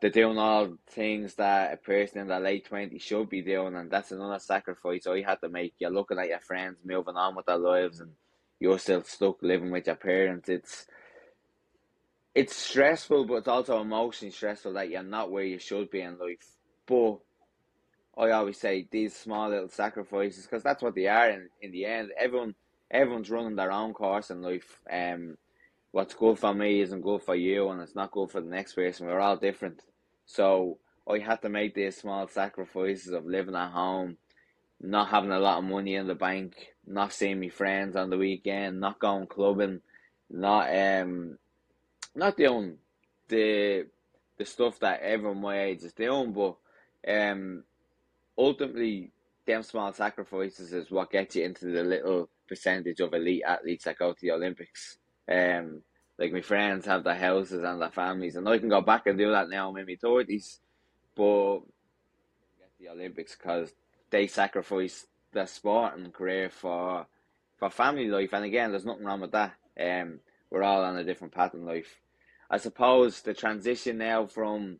they're 0.00 0.10
doing 0.10 0.38
all 0.38 0.76
things 0.90 1.34
that 1.34 1.72
a 1.72 1.76
person 1.76 2.20
in 2.20 2.28
their 2.28 2.40
late 2.40 2.68
20s 2.68 3.00
should 3.00 3.28
be 3.28 3.42
doing 3.42 3.74
and 3.74 3.90
that's 3.90 4.12
another 4.12 4.38
sacrifice 4.38 5.04
so 5.04 5.14
you 5.14 5.24
had 5.24 5.40
to 5.40 5.48
make 5.48 5.74
you're 5.78 5.90
looking 5.90 6.18
at 6.18 6.28
your 6.28 6.40
friends 6.40 6.78
moving 6.84 7.16
on 7.16 7.34
with 7.34 7.46
their 7.46 7.58
lives 7.58 8.00
and 8.00 8.12
you're 8.60 8.78
still 8.78 9.02
stuck 9.02 9.42
living 9.42 9.70
with 9.70 9.86
your 9.86 9.96
parents 9.96 10.48
it's 10.48 10.86
it's 12.34 12.54
stressful 12.54 13.24
but 13.24 13.34
it's 13.34 13.48
also 13.48 13.80
emotionally 13.80 14.32
stressful 14.32 14.72
that 14.72 14.90
you're 14.90 15.02
not 15.02 15.30
where 15.30 15.44
you 15.44 15.58
should 15.58 15.90
be 15.90 16.00
in 16.00 16.18
life 16.18 16.56
but 16.86 17.18
I 18.18 18.32
always 18.32 18.58
say 18.58 18.88
these 18.90 19.14
small 19.14 19.48
little 19.48 19.68
sacrifices 19.68 20.42
because 20.42 20.64
that's 20.64 20.82
what 20.82 20.96
they 20.96 21.06
are 21.06 21.30
in, 21.30 21.48
in 21.62 21.70
the 21.70 21.84
end. 21.84 22.10
Everyone 22.18 22.56
everyone's 22.90 23.30
running 23.30 23.54
their 23.54 23.70
own 23.70 23.92
course 23.94 24.30
in 24.30 24.42
life. 24.42 24.80
Um, 24.90 25.36
what's 25.92 26.14
good 26.14 26.38
for 26.38 26.52
me 26.52 26.80
isn't 26.80 27.02
good 27.02 27.22
for 27.22 27.36
you, 27.36 27.68
and 27.68 27.80
it's 27.80 27.94
not 27.94 28.10
good 28.10 28.30
for 28.30 28.40
the 28.40 28.50
next 28.50 28.72
person. 28.72 29.06
We're 29.06 29.20
all 29.20 29.36
different. 29.36 29.82
So 30.26 30.78
I 31.08 31.18
had 31.18 31.42
to 31.42 31.48
make 31.48 31.74
these 31.74 31.96
small 31.96 32.26
sacrifices 32.26 33.12
of 33.12 33.24
living 33.24 33.54
at 33.54 33.70
home, 33.70 34.16
not 34.80 35.08
having 35.08 35.32
a 35.32 35.40
lot 35.40 35.58
of 35.58 35.64
money 35.64 35.96
in 35.96 36.06
the 36.06 36.14
bank, 36.14 36.54
not 36.86 37.12
seeing 37.12 37.40
my 37.40 37.48
friends 37.48 37.96
on 37.96 38.10
the 38.10 38.18
weekend, 38.18 38.80
not 38.80 38.98
going 38.98 39.26
clubbing, 39.26 39.80
not 40.30 40.68
um, 40.74 41.38
not 42.14 42.36
doing 42.36 42.78
the 43.28 43.86
the 44.36 44.44
stuff 44.44 44.78
that 44.80 45.00
everyone 45.02 45.40
my 45.40 45.60
age 45.60 45.82
is 45.82 45.92
doing, 45.92 46.32
but 46.32 46.56
um, 47.08 47.64
ultimately, 48.36 49.10
them 49.46 49.62
small 49.62 49.92
sacrifices 49.92 50.72
is 50.72 50.90
what 50.90 51.10
gets 51.10 51.34
you 51.36 51.44
into 51.44 51.66
the 51.66 51.82
little 51.82 52.28
percentage 52.48 53.00
of 53.00 53.12
elite 53.14 53.42
athletes 53.46 53.84
that 53.84 53.98
go 53.98 54.12
to 54.12 54.20
the 54.20 54.30
Olympics. 54.30 54.98
Um, 55.30 55.82
like 56.18 56.32
my 56.32 56.40
friends 56.40 56.86
have 56.86 57.04
their 57.04 57.14
houses 57.14 57.62
and 57.64 57.80
their 57.80 57.90
families, 57.90 58.36
and 58.36 58.48
I 58.48 58.58
can 58.58 58.68
go 58.68 58.80
back 58.80 59.06
and 59.06 59.18
do 59.18 59.30
that 59.32 59.48
now 59.48 59.74
in 59.74 59.86
my 59.86 59.96
thirties, 60.00 60.60
but 61.16 61.58
get 62.58 62.70
the 62.80 62.88
Olympics 62.90 63.36
because 63.36 63.72
they 64.10 64.26
sacrifice 64.26 65.06
their 65.32 65.46
sport 65.46 65.96
and 65.96 66.12
career 66.12 66.50
for 66.50 67.06
for 67.58 67.70
family 67.70 68.08
life. 68.08 68.32
And 68.32 68.44
again, 68.44 68.70
there's 68.70 68.84
nothing 68.84 69.04
wrong 69.04 69.20
with 69.20 69.32
that. 69.32 69.54
Um, 69.78 70.20
we're 70.50 70.62
all 70.62 70.84
on 70.84 70.96
a 70.96 71.04
different 71.04 71.34
path 71.34 71.54
in 71.54 71.66
life. 71.66 72.00
I 72.50 72.58
suppose 72.58 73.20
the 73.20 73.34
transition 73.34 73.98
now 73.98 74.26
from 74.26 74.78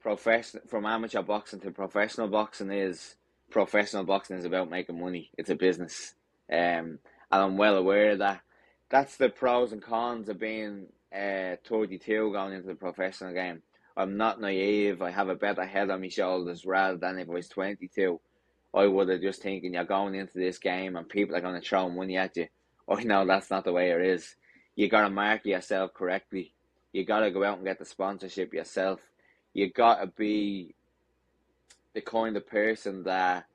professional 0.00 0.62
from 0.68 0.86
amateur 0.86 1.22
boxing 1.22 1.60
to 1.60 1.70
professional 1.70 2.28
boxing 2.28 2.70
is 2.70 3.16
professional 3.50 4.04
boxing 4.04 4.36
is 4.36 4.44
about 4.44 4.70
making 4.70 5.00
money. 5.00 5.30
It's 5.36 5.50
a 5.50 5.56
business, 5.56 6.14
um, 6.50 6.58
and 6.58 6.98
I'm 7.30 7.56
well 7.56 7.76
aware 7.76 8.16
that. 8.16 8.40
That's 8.88 9.16
the 9.16 9.30
pros 9.30 9.72
and 9.72 9.80
cons 9.80 10.28
of 10.28 10.38
being 10.38 10.88
uh, 11.14 11.56
32 11.66 12.30
going 12.30 12.52
into 12.52 12.68
the 12.68 12.74
professional 12.74 13.32
game. 13.32 13.62
I'm 13.96 14.18
not 14.18 14.38
naive. 14.38 15.00
I 15.00 15.10
have 15.10 15.30
a 15.30 15.34
better 15.34 15.64
head 15.64 15.88
on 15.88 16.02
my 16.02 16.08
shoulders 16.08 16.66
rather 16.66 16.98
than 16.98 17.18
if 17.18 17.28
I 17.28 17.32
was 17.32 17.48
22. 17.48 18.20
I 18.74 18.86
would 18.86 19.08
have 19.08 19.20
just 19.20 19.42
thinking 19.42 19.74
you're 19.74 19.84
going 19.84 20.14
into 20.14 20.38
this 20.38 20.58
game 20.58 20.96
and 20.96 21.08
people 21.08 21.36
are 21.36 21.40
going 21.40 21.60
to 21.60 21.66
throw 21.66 21.88
money 21.88 22.16
at 22.16 22.36
you. 22.36 22.48
Oh 22.88 22.96
no, 22.96 23.26
that's 23.26 23.50
not 23.50 23.64
the 23.64 23.72
way 23.72 23.90
it 23.90 24.00
is. 24.00 24.34
You 24.74 24.88
got 24.88 25.02
to 25.02 25.10
market 25.10 25.50
yourself 25.50 25.92
correctly. 25.92 26.52
You 26.92 27.04
got 27.04 27.20
to 27.20 27.30
go 27.30 27.44
out 27.44 27.56
and 27.56 27.66
get 27.66 27.78
the 27.78 27.84
sponsorship 27.84 28.54
yourself. 28.54 29.00
You 29.52 29.70
got 29.70 30.00
to 30.00 30.06
be 30.06 30.74
the 31.94 32.00
kind 32.00 32.36
of 32.36 32.46
person 32.46 33.04
that 33.04 33.46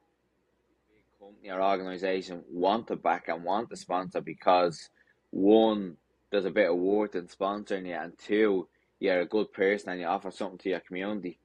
company 1.20 1.50
or 1.50 1.62
organization 1.62 2.44
want 2.50 2.88
to 2.88 2.96
back 2.96 3.28
and 3.28 3.44
want 3.44 3.70
to 3.70 3.76
sponsor 3.76 4.22
because 4.22 4.90
one, 5.32 5.98
there's 6.32 6.46
a 6.46 6.52
bit 6.52 6.70
of 6.70 6.78
worth 6.78 7.16
in 7.16 7.28
sponsoring 7.28 7.88
you, 7.88 7.94
and 7.94 8.18
two, 8.18 8.68
you're 9.00 9.22
a 9.22 9.26
good 9.26 9.52
person 9.54 9.90
and 9.90 10.00
you 10.00 10.06
offer 10.06 10.32
something 10.32 10.58
to 10.60 10.70
your 10.70 10.80
community. 10.80 11.38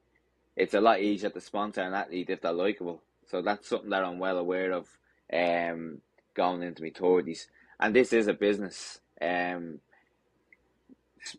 It's 0.56 0.74
a 0.74 0.80
lot 0.80 1.00
easier 1.00 1.30
to 1.30 1.40
sponsor 1.40 1.82
an 1.82 1.94
athlete 1.94 2.30
if 2.30 2.42
they're 2.42 2.52
likable. 2.52 3.02
So 3.28 3.42
that's 3.42 3.68
something 3.68 3.90
that 3.90 4.04
I'm 4.04 4.18
well 4.18 4.38
aware 4.38 4.72
of 4.72 4.88
um, 5.32 6.00
going 6.34 6.62
into 6.62 6.82
my 6.82 6.90
thirties. 6.94 7.48
And 7.80 7.94
this 7.94 8.12
is 8.12 8.28
a 8.28 8.34
business. 8.34 9.00
Um, 9.20 9.80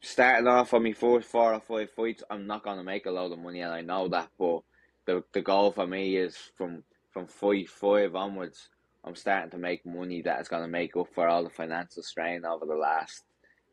starting 0.02 0.48
off 0.48 0.74
on 0.74 0.84
my 0.84 0.94
first 0.94 1.28
four 1.28 1.54
or 1.54 1.60
five 1.60 1.92
fights, 1.92 2.24
I'm 2.30 2.48
not 2.48 2.64
going 2.64 2.78
to 2.78 2.84
make 2.84 3.06
a 3.06 3.12
lot 3.12 3.32
of 3.32 3.40
money, 3.40 3.62
and 3.62 3.74
I 3.74 3.82
know 3.82 4.08
that. 4.10 4.30
But 4.38 4.62
the 5.06 5.24
the 5.34 5.42
goal 5.42 5.72
for 5.72 5.88
me 5.88 6.18
is 6.18 6.38
from 6.58 6.84
from 7.12 7.28
fight 7.28 7.70
five 7.70 8.16
onwards. 8.16 8.70
I'm 9.06 9.16
starting 9.16 9.52
to 9.52 9.58
make 9.58 9.86
money 9.86 10.22
that 10.22 10.40
is 10.40 10.48
going 10.48 10.64
to 10.64 10.68
make 10.70 10.96
up 10.96 11.08
for 11.14 11.28
all 11.28 11.44
the 11.44 11.50
financial 11.50 12.04
strain 12.04 12.46
over 12.46 12.66
the 12.66 12.76
last 12.76 13.24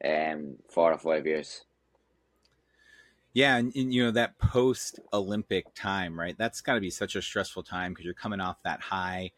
um, 0.04 0.56
four 0.68 0.92
or 0.92 0.98
five 0.98 1.24
years. 1.26 1.64
Yeah, 3.32 3.56
and, 3.58 3.74
and, 3.76 3.94
you 3.94 4.04
know 4.04 4.10
that 4.10 4.38
post 4.38 4.98
Olympic 5.12 5.72
time, 5.74 6.18
right? 6.18 6.36
That's 6.36 6.60
got 6.60 6.74
to 6.74 6.80
be 6.80 6.90
such 6.90 7.14
a 7.14 7.22
stressful 7.22 7.62
time 7.62 7.92
because 7.92 8.04
you're 8.04 8.14
coming 8.14 8.40
off 8.40 8.62
that 8.64 8.80
high. 8.80 9.30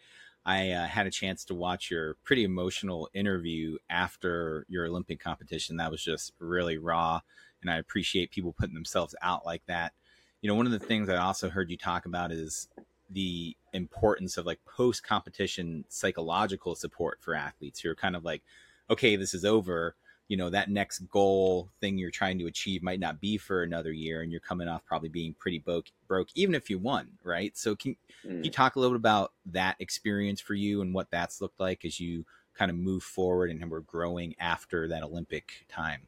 I 0.47 0.71
uh, 0.71 0.87
had 0.87 1.07
a 1.07 1.11
chance 1.11 1.45
to 1.47 1.55
watch 1.55 1.91
your 1.91 2.15
pretty 2.25 2.43
emotional 2.45 3.09
interview 3.15 3.77
after 3.91 4.67
your 4.69 4.87
Olympic 4.87 5.21
competition. 5.21 5.77
That 5.77 5.91
was 5.91 6.03
just 6.03 6.33
really 6.39 6.79
raw, 6.79 7.21
and 7.61 7.71
I 7.71 7.77
appreciate 7.77 8.31
people 8.31 8.55
putting 8.59 8.75
themselves 8.75 9.15
out 9.21 9.45
like 9.45 9.63
that. 9.67 9.93
You 10.41 10.49
know, 10.49 10.55
one 10.55 10.67
of 10.67 10.73
the 10.73 10.79
things 10.81 11.09
I 11.09 11.17
also 11.17 11.51
heard 11.51 11.71
you 11.71 11.77
talk 11.77 12.07
about 12.07 12.33
is 12.33 12.69
the 13.11 13.55
importance 13.75 14.39
of 14.39 14.47
like 14.47 14.59
post 14.65 15.05
competition 15.05 15.85
psychological 15.89 16.75
support 16.75 17.19
for 17.21 17.35
athletes. 17.35 17.81
who 17.81 17.91
are 17.91 17.95
kind 17.95 18.17
of 18.17 18.25
like, 18.25 18.43
okay, 18.89 19.17
this 19.17 19.35
is 19.35 19.45
over 19.45 19.95
you 20.33 20.39
know 20.39 20.49
that 20.49 20.71
next 20.71 21.01
goal 21.11 21.69
thing 21.79 21.99
you're 21.99 22.11
trying 22.11 22.39
to 22.39 22.47
achieve 22.47 22.83
might 22.83 22.99
not 22.99 23.21
be 23.21 23.37
for 23.37 23.65
another 23.65 23.93
year 23.93 24.23
and 24.23 24.33
you're 24.33 24.41
coming 24.41 24.67
off 24.67 24.83
probably 24.87 25.11
being 25.11 25.35
pretty 25.39 25.59
broke 25.59 25.89
broke 26.09 26.29
even 26.35 26.55
if 26.55 26.71
you 26.71 26.79
won 26.79 27.07
right 27.23 27.55
so 27.55 27.77
can, 27.77 27.95
mm. 28.25 28.31
can 28.31 28.45
you 28.45 28.51
mm. 28.51 28.55
talk 28.55 28.75
a 28.75 28.81
little 28.81 28.97
bit 28.97 29.01
about 29.01 29.33
that 29.45 29.77
experience 29.79 30.41
for 30.41 30.55
you 30.55 30.81
and 30.81 30.95
what 30.95 31.11
that's 31.11 31.43
looked 31.43 31.61
like 31.61 31.85
as 31.85 32.01
you 32.01 32.25
kind 32.55 32.71
of 32.71 32.79
move 32.79 33.03
forward 33.03 33.51
and 33.51 33.71
we're 33.71 33.81
growing 33.81 34.35
after 34.41 34.89
that 34.89 35.03
olympic 35.03 35.67
time 35.69 36.01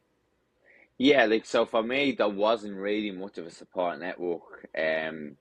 yeah 0.97 1.25
like 1.25 1.45
so 1.45 1.63
for 1.63 1.83
me 1.83 2.11
there 2.11 2.27
wasn't 2.27 2.75
really 2.75 3.11
much 3.11 3.37
of 3.37 3.45
a 3.45 3.51
support 3.51 3.99
network 3.99 4.67
um 4.75 5.37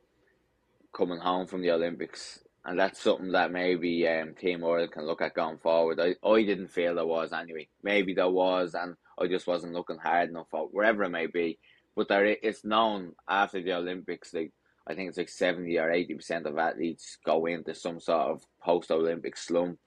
coming 0.92 1.18
home 1.18 1.46
from 1.46 1.62
the 1.62 1.70
olympics 1.70 2.40
and 2.64 2.78
that's 2.78 3.02
something 3.02 3.32
that 3.32 3.52
maybe 3.52 4.08
um, 4.08 4.34
Team 4.34 4.64
Oil 4.64 4.88
can 4.88 5.06
look 5.06 5.20
at 5.20 5.34
going 5.34 5.58
forward. 5.58 6.00
I, 6.00 6.14
I 6.26 6.42
didn't 6.42 6.68
feel 6.68 6.94
there 6.94 7.06
was 7.06 7.32
anyway. 7.32 7.68
Maybe 7.82 8.14
there 8.14 8.30
was, 8.30 8.74
and 8.74 8.96
I 9.18 9.26
just 9.26 9.46
wasn't 9.46 9.74
looking 9.74 9.98
hard 9.98 10.30
enough 10.30 10.48
for 10.50 10.68
wherever 10.68 11.04
it 11.04 11.10
may 11.10 11.26
be. 11.26 11.58
But 11.94 12.08
there, 12.08 12.24
it's 12.24 12.64
known 12.64 13.12
after 13.28 13.62
the 13.62 13.74
Olympics, 13.74 14.32
like 14.32 14.52
I 14.86 14.94
think 14.94 15.08
it's 15.08 15.18
like 15.18 15.28
seventy 15.28 15.78
or 15.78 15.90
eighty 15.90 16.14
percent 16.14 16.46
of 16.46 16.58
athletes 16.58 17.18
go 17.24 17.46
into 17.46 17.74
some 17.74 18.00
sort 18.00 18.30
of 18.30 18.42
post-Olympic 18.62 19.36
slump. 19.36 19.78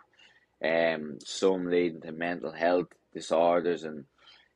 Um, 0.63 1.19
some 1.23 1.69
leading 1.69 2.01
to 2.01 2.11
mental 2.11 2.51
health 2.51 2.87
disorders, 3.13 3.83
and 3.83 4.05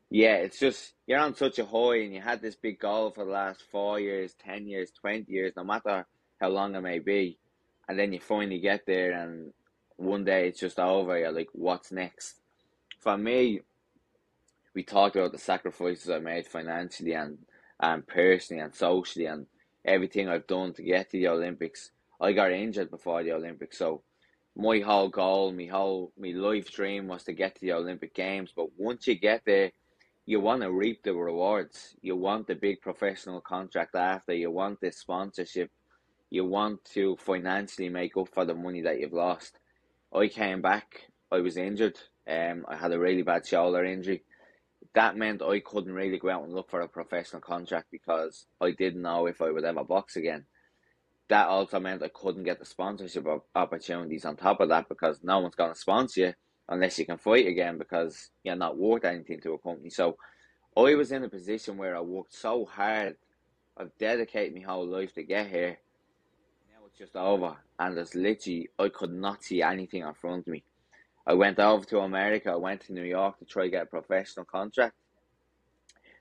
yeah, 0.10 0.38
it's 0.38 0.58
just 0.58 0.94
you're 1.06 1.20
on 1.20 1.36
such 1.36 1.60
a 1.60 1.66
high, 1.66 1.98
and 1.98 2.14
you 2.14 2.22
had 2.22 2.42
this 2.42 2.56
big 2.56 2.80
goal 2.80 3.12
for 3.12 3.24
the 3.24 3.32
last 3.32 3.62
four 3.72 4.00
years, 4.00 4.34
ten 4.44 4.68
years, 4.68 4.92
twenty 5.00 5.32
years, 5.32 5.54
no 5.56 5.64
matter 5.64 6.08
how 6.40 6.50
long 6.50 6.74
it 6.74 6.82
may 6.82 6.98
be 6.98 7.38
and 7.92 8.00
then 8.00 8.14
you 8.14 8.22
finally 8.22 8.58
get 8.58 8.86
there 8.86 9.12
and 9.12 9.52
one 9.98 10.24
day 10.24 10.48
it's 10.48 10.62
just 10.62 10.80
over 10.80 11.20
you're 11.20 11.34
like 11.34 11.50
what's 11.52 11.92
next? 11.92 12.40
For 13.02 13.18
me 13.18 13.60
we 14.74 14.84
talked 14.84 15.18
about 15.18 15.34
the 15.34 15.38
sacrifices 15.38 16.10
i 16.10 16.18
made 16.18 16.48
financially 16.48 17.12
and 17.12 17.40
and 17.82 18.08
personally 18.08 18.64
and 18.64 18.74
socially 18.74 19.26
and 19.26 19.46
everything 19.84 20.30
i've 20.30 20.48
done 20.48 20.72
to 20.74 20.84
get 20.84 21.10
to 21.10 21.18
the 21.18 21.28
olympics. 21.28 21.92
I 22.22 22.32
got 22.32 22.54
injured 22.54 22.90
before 22.90 23.24
the 23.24 23.34
olympics 23.34 23.78
so 23.78 24.04
my 24.56 24.80
whole 24.80 25.10
goal 25.10 25.52
my 25.52 25.66
whole 25.66 26.14
my 26.18 26.30
life 26.30 26.72
dream 26.72 27.10
was 27.10 27.24
to 27.26 27.34
get 27.34 27.56
to 27.56 27.62
the 27.62 27.74
olympic 27.74 28.14
games 28.16 28.54
but 28.56 28.68
once 28.78 29.06
you 29.06 29.16
get 29.16 29.42
there 29.46 29.72
you 30.26 30.40
want 30.40 30.62
to 30.62 30.72
reap 30.72 31.04
the 31.04 31.14
rewards. 31.14 31.96
You 32.02 32.16
want 32.16 32.46
the 32.46 32.54
big 32.56 32.80
professional 32.80 33.42
contract 33.42 33.96
after 33.96 34.34
you 34.34 34.52
want 34.52 34.80
the 34.80 34.92
sponsorship 34.92 35.72
you 36.32 36.46
want 36.46 36.84
to 36.86 37.18
financially 37.18 37.90
make 37.90 38.18
up 38.18 38.30
for 38.30 38.46
the 38.46 38.56
money 38.56 38.82
that 38.82 39.00
you've 39.00 39.14
lost. 39.14 39.60
I 40.16 40.30
came 40.30 40.62
back, 40.62 41.08
I 41.30 41.42
was 41.42 41.58
injured, 41.58 42.00
um, 42.28 42.66
I 42.68 42.78
had 42.78 42.94
a 42.94 43.00
really 43.00 43.22
bad 43.22 43.46
shoulder 43.46 43.84
injury. 43.84 44.24
That 44.96 45.18
meant 45.18 45.42
I 45.42 45.60
couldn't 45.60 45.94
really 45.94 46.18
go 46.18 46.30
out 46.30 46.44
and 46.44 46.54
look 46.54 46.72
for 46.72 46.82
a 46.82 46.88
professional 46.88 47.42
contract 47.42 47.88
because 47.92 48.46
I 48.60 48.72
didn't 48.72 49.02
know 49.02 49.28
if 49.28 49.42
I 49.42 49.52
would 49.52 49.66
ever 49.66 49.84
box 49.84 50.16
again. 50.16 50.46
That 51.28 51.48
also 51.48 51.80
meant 51.80 52.04
I 52.04 52.10
couldn't 52.10 52.44
get 52.44 52.60
the 52.60 52.66
sponsorship 52.66 53.28
opportunities 53.54 54.26
on 54.26 54.38
top 54.38 54.62
of 54.62 54.70
that 54.70 54.90
because 54.90 55.20
no 55.24 55.40
one's 55.40 55.56
going 55.56 55.74
to 55.74 55.80
sponsor 55.80 56.22
you 56.22 56.34
unless 56.70 56.98
you 56.98 57.06
can 57.06 57.18
fight 57.18 57.48
again 57.48 57.78
because 57.78 58.32
you're 58.44 58.56
not 58.56 58.78
worth 58.78 59.04
anything 59.04 59.42
to 59.42 59.54
a 59.54 59.60
company. 59.60 59.90
So 59.90 60.18
I 60.78 60.96
was 60.96 61.12
in 61.12 61.24
a 61.24 61.30
position 61.30 61.78
where 61.78 61.96
I 61.96 62.02
worked 62.02 62.34
so 62.34 62.66
hard, 62.66 63.18
I've 63.78 63.98
dedicated 63.98 64.56
my 64.56 64.62
whole 64.62 64.88
life 64.88 65.14
to 65.16 65.24
get 65.24 65.50
here 65.50 65.78
just 67.02 67.16
over, 67.16 67.58
and 67.80 67.98
there's 67.98 68.14
literally 68.14 68.70
I 68.78 68.90
could 68.90 69.12
not 69.12 69.44
see 69.44 69.64
anything 69.64 70.04
in 70.04 70.14
front 70.14 70.42
of 70.42 70.48
me. 70.48 70.64
I 71.26 71.34
went 71.34 71.58
over 71.58 71.84
to 71.86 72.00
America. 72.00 72.52
I 72.52 72.58
went 72.58 72.82
to 72.82 72.94
New 72.94 73.04
York 73.04 73.40
to 73.40 73.46
try 73.46 73.64
to 73.64 73.72
get 73.72 73.84
a 73.84 73.88
professional 73.88 74.46
contract. 74.46 74.94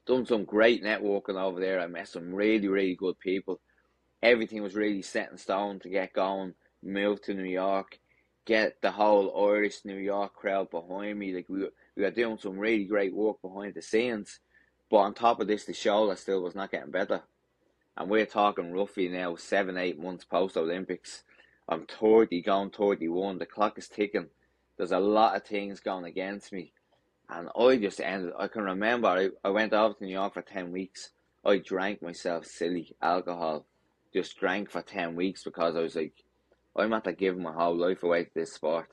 Done 0.06 0.24
some 0.24 0.44
great 0.44 0.82
networking 0.82 1.38
over 1.38 1.60
there. 1.60 1.80
I 1.80 1.86
met 1.86 2.08
some 2.08 2.34
really, 2.34 2.68
really 2.68 2.94
good 2.94 3.18
people. 3.18 3.60
Everything 4.22 4.62
was 4.62 4.74
really 4.74 5.02
set 5.02 5.30
in 5.30 5.36
stone 5.36 5.80
to 5.80 5.90
get 5.90 6.14
going. 6.14 6.54
Move 6.82 7.20
to 7.24 7.34
New 7.34 7.50
York, 7.50 7.98
get 8.46 8.80
the 8.80 8.90
whole 8.90 9.50
Irish 9.50 9.84
New 9.84 9.98
York 9.98 10.32
crowd 10.32 10.70
behind 10.70 11.18
me. 11.18 11.34
Like 11.34 11.46
we 11.50 11.68
we 11.94 12.04
were 12.04 12.10
doing 12.10 12.38
some 12.38 12.58
really 12.58 12.86
great 12.86 13.14
work 13.14 13.36
behind 13.42 13.74
the 13.74 13.82
scenes. 13.82 14.40
But 14.90 14.96
on 14.96 15.12
top 15.12 15.40
of 15.40 15.46
this, 15.46 15.66
the 15.66 15.74
show 15.74 16.08
that 16.08 16.18
still 16.18 16.42
was 16.42 16.54
not 16.54 16.70
getting 16.70 16.90
better 16.90 17.22
and 18.00 18.08
we're 18.08 18.24
talking 18.24 18.72
roughly 18.72 19.08
now 19.08 19.36
seven, 19.36 19.76
eight 19.76 20.00
months 20.00 20.24
post 20.24 20.56
Olympics. 20.56 21.22
I'm 21.68 21.84
30, 21.84 22.40
going 22.40 22.70
31. 22.70 23.38
The 23.38 23.44
clock 23.44 23.76
is 23.76 23.88
ticking. 23.88 24.28
There's 24.78 24.90
a 24.90 24.98
lot 24.98 25.36
of 25.36 25.44
things 25.44 25.80
going 25.80 26.06
against 26.06 26.50
me. 26.50 26.72
And 27.28 27.50
I 27.54 27.76
just 27.76 28.00
ended, 28.00 28.32
I 28.38 28.48
can 28.48 28.62
remember, 28.62 29.08
I, 29.08 29.28
I 29.44 29.50
went 29.50 29.74
over 29.74 29.92
to 29.92 30.04
New 30.04 30.14
York 30.14 30.32
for 30.32 30.40
10 30.40 30.72
weeks. 30.72 31.10
I 31.44 31.58
drank 31.58 32.00
myself 32.00 32.46
silly 32.46 32.96
alcohol. 33.02 33.66
Just 34.14 34.38
drank 34.40 34.70
for 34.70 34.80
10 34.80 35.14
weeks 35.14 35.44
because 35.44 35.76
I 35.76 35.80
was 35.80 35.94
like, 35.94 36.24
I'm 36.74 36.94
after 36.94 37.12
giving 37.12 37.42
my 37.42 37.52
whole 37.52 37.76
life 37.76 38.02
away 38.02 38.24
to 38.24 38.30
this 38.34 38.54
sport, 38.54 38.88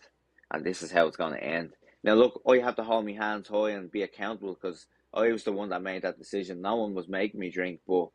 and 0.52 0.66
this 0.66 0.82
is 0.82 0.92
how 0.92 1.08
it's 1.08 1.16
going 1.16 1.34
to 1.34 1.44
end. 1.44 1.72
Now, 2.04 2.16
look, 2.16 2.42
I 2.46 2.58
have 2.58 2.76
to 2.76 2.84
hold 2.84 3.06
my 3.06 3.14
hands 3.14 3.48
high 3.48 3.70
and 3.70 3.90
be 3.90 4.02
accountable 4.02 4.58
because 4.62 4.86
I 5.14 5.32
was 5.32 5.46
the 5.46 5.54
one 5.54 5.70
that 5.70 5.82
made 5.82 6.02
that 6.02 6.20
decision. 6.20 6.62
No 6.62 6.76
one 6.76 6.94
was 6.94 7.08
making 7.08 7.40
me 7.40 7.50
drink, 7.50 7.80
but 7.88 8.10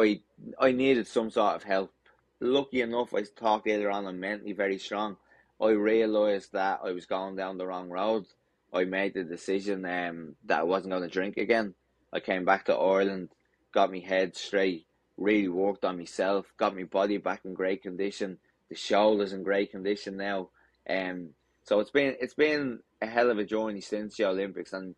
I 0.00 0.20
I 0.58 0.72
needed 0.72 1.06
some 1.06 1.30
sort 1.30 1.56
of 1.56 1.62
help. 1.62 1.92
Lucky 2.40 2.80
enough, 2.80 3.14
I 3.14 3.22
talked 3.22 3.66
earlier 3.66 3.90
on, 3.90 4.06
I'm 4.06 4.20
mentally 4.20 4.52
very 4.52 4.78
strong. 4.78 5.16
I 5.60 5.70
realised 5.70 6.52
that 6.52 6.80
I 6.84 6.92
was 6.92 7.06
going 7.06 7.34
down 7.34 7.58
the 7.58 7.66
wrong 7.66 7.88
road. 7.88 8.26
I 8.72 8.84
made 8.84 9.14
the 9.14 9.24
decision 9.24 9.84
um, 9.84 10.36
that 10.44 10.60
I 10.60 10.62
wasn't 10.62 10.92
going 10.92 11.02
to 11.02 11.08
drink 11.08 11.36
again. 11.36 11.74
I 12.12 12.20
came 12.20 12.44
back 12.44 12.66
to 12.66 12.76
Ireland, 12.76 13.30
got 13.72 13.90
my 13.90 13.98
head 13.98 14.36
straight, 14.36 14.86
really 15.16 15.48
worked 15.48 15.84
on 15.84 15.98
myself, 15.98 16.52
got 16.56 16.76
my 16.76 16.84
body 16.84 17.16
back 17.16 17.44
in 17.44 17.54
great 17.54 17.82
condition, 17.82 18.38
the 18.68 18.76
shoulders 18.76 19.32
in 19.32 19.42
great 19.42 19.70
condition 19.72 20.16
now. 20.16 20.50
Um, 20.88 21.30
so 21.64 21.80
it's 21.80 21.90
been 21.90 22.16
it's 22.20 22.34
been 22.34 22.80
a 23.02 23.06
hell 23.06 23.30
of 23.30 23.38
a 23.38 23.44
journey 23.44 23.80
since 23.80 24.16
the 24.16 24.26
Olympics, 24.26 24.72
and 24.72 24.94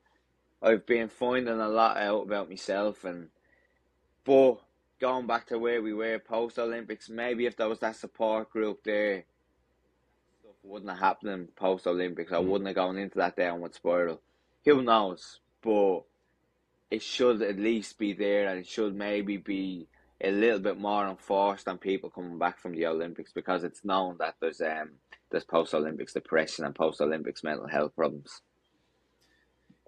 I've 0.63 0.87
been 0.87 1.09
finding 1.09 1.61
a 1.61 1.69
lot 1.69 1.97
out 1.97 2.23
about 2.23 2.49
myself. 2.49 3.05
And 3.05 3.29
but 4.25 4.61
going 5.01 5.27
back 5.27 5.47
to 5.47 5.59
where 5.59 5.83
we 5.83 5.93
were 5.93 6.19
post 6.19 6.59
Olympics, 6.59 7.09
maybe 7.09 7.47
if 7.47 7.57
there 7.57 7.69
was 7.69 7.81
that 7.81 7.97
support 7.97 8.51
group 8.51 8.85
there, 8.85 9.25
stuff 10.41 10.55
wouldn't 10.63 10.91
have 10.91 11.01
happened 11.01 11.55
post 11.57 11.87
Olympics. 11.87 12.33
I 12.33 12.37
mm. 12.37 12.47
wouldn't 12.47 12.69
have 12.69 12.77
gone 12.77 12.99
into 12.99 13.19
that 13.19 13.37
downward 13.37 13.75
spiral. 13.75 14.21
Who 14.65 14.83
knows? 14.83 15.41
But 15.63 16.03
it 16.91 17.03
should 17.03 17.43
at 17.43 17.59
least 17.59 17.99
be 17.99 18.13
there, 18.13 18.49
and 18.49 18.59
it 18.61 18.67
should 18.67 18.95
maybe 18.95 19.37
be 19.37 19.87
a 20.23 20.31
little 20.31 20.59
bit 20.59 20.79
more 20.79 21.09
enforced 21.09 21.67
on 21.67 21.79
people 21.79 22.11
coming 22.11 22.39
back 22.39 22.59
from 22.59 22.75
the 22.75 22.87
Olympics 22.87 23.33
because 23.33 23.65
it's 23.65 23.85
known 23.85 24.17
that 24.19 24.35
there's 24.41 24.61
um 24.61 24.91
there's 25.31 25.45
post 25.45 25.73
Olympics 25.73 26.13
depression 26.13 26.65
and 26.65 26.75
post 26.75 27.01
Olympics 27.01 27.43
mental 27.43 27.67
health 27.67 27.95
problems. 27.97 28.43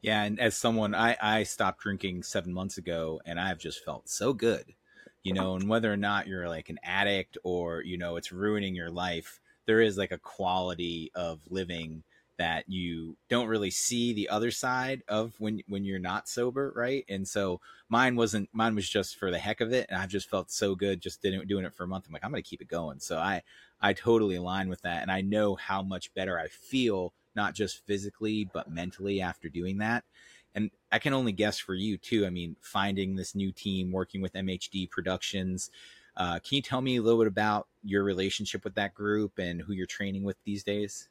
Yeah, 0.00 0.22
and 0.22 0.40
as 0.40 0.56
someone 0.56 0.94
I 0.94 1.16
I 1.20 1.42
stopped 1.42 1.80
drinking 1.80 2.22
7 2.22 2.52
months 2.52 2.78
ago 2.78 3.20
and 3.26 3.38
I've 3.38 3.58
just 3.58 3.84
felt 3.84 4.08
so 4.08 4.32
good. 4.32 4.74
You 5.22 5.32
know, 5.34 5.54
and 5.54 5.68
whether 5.68 5.92
or 5.92 5.96
not 5.96 6.26
you're 6.26 6.48
like 6.48 6.68
an 6.68 6.80
addict 6.82 7.38
or 7.44 7.82
you 7.82 7.96
know 7.96 8.16
it's 8.16 8.32
ruining 8.32 8.74
your 8.74 8.90
life, 8.90 9.40
there 9.66 9.80
is 9.80 9.96
like 9.96 10.12
a 10.12 10.18
quality 10.18 11.10
of 11.14 11.40
living 11.50 12.02
that 12.38 12.68
you 12.68 13.16
don't 13.28 13.46
really 13.46 13.70
see 13.70 14.12
the 14.12 14.28
other 14.28 14.50
side 14.50 15.02
of 15.06 15.34
when 15.38 15.62
when 15.68 15.84
you're 15.84 15.98
not 16.00 16.28
sober, 16.28 16.72
right? 16.74 17.04
And 17.08 17.26
so 17.28 17.60
mine 17.88 18.16
wasn't 18.16 18.48
mine 18.52 18.74
was 18.74 18.88
just 18.88 19.16
for 19.16 19.30
the 19.30 19.38
heck 19.38 19.60
of 19.60 19.72
it, 19.72 19.86
and 19.88 19.98
I've 20.00 20.08
just 20.08 20.28
felt 20.28 20.50
so 20.50 20.74
good 20.74 21.00
just 21.00 21.22
didn't 21.22 21.46
doing 21.48 21.64
it 21.64 21.74
for 21.74 21.84
a 21.84 21.88
month. 21.88 22.06
I'm 22.06 22.12
like, 22.12 22.24
I'm 22.24 22.32
gonna 22.32 22.42
keep 22.42 22.60
it 22.62 22.68
going. 22.68 22.98
So 23.00 23.18
I 23.18 23.42
I 23.80 23.92
totally 23.92 24.36
align 24.36 24.68
with 24.68 24.82
that, 24.82 25.02
and 25.02 25.10
I 25.12 25.20
know 25.20 25.54
how 25.54 25.82
much 25.82 26.12
better 26.14 26.38
I 26.38 26.48
feel, 26.48 27.12
not 27.36 27.54
just 27.54 27.84
physically 27.86 28.44
but 28.44 28.70
mentally 28.70 29.20
after 29.20 29.48
doing 29.48 29.78
that. 29.78 30.04
And 30.54 30.70
I 30.90 30.98
can 30.98 31.14
only 31.14 31.32
guess 31.32 31.58
for 31.58 31.74
you 31.74 31.96
too. 31.96 32.26
I 32.26 32.30
mean, 32.30 32.56
finding 32.60 33.16
this 33.16 33.34
new 33.34 33.52
team, 33.52 33.90
working 33.90 34.20
with 34.20 34.34
MHD 34.34 34.90
Productions. 34.90 35.70
Uh, 36.16 36.38
can 36.40 36.56
you 36.56 36.62
tell 36.62 36.82
me 36.82 36.96
a 36.96 37.02
little 37.02 37.20
bit 37.20 37.28
about 37.28 37.68
your 37.82 38.04
relationship 38.04 38.64
with 38.64 38.74
that 38.74 38.92
group 38.92 39.38
and 39.38 39.62
who 39.62 39.72
you're 39.72 39.86
training 39.86 40.24
with 40.24 40.36
these 40.44 40.62
days? 40.62 41.08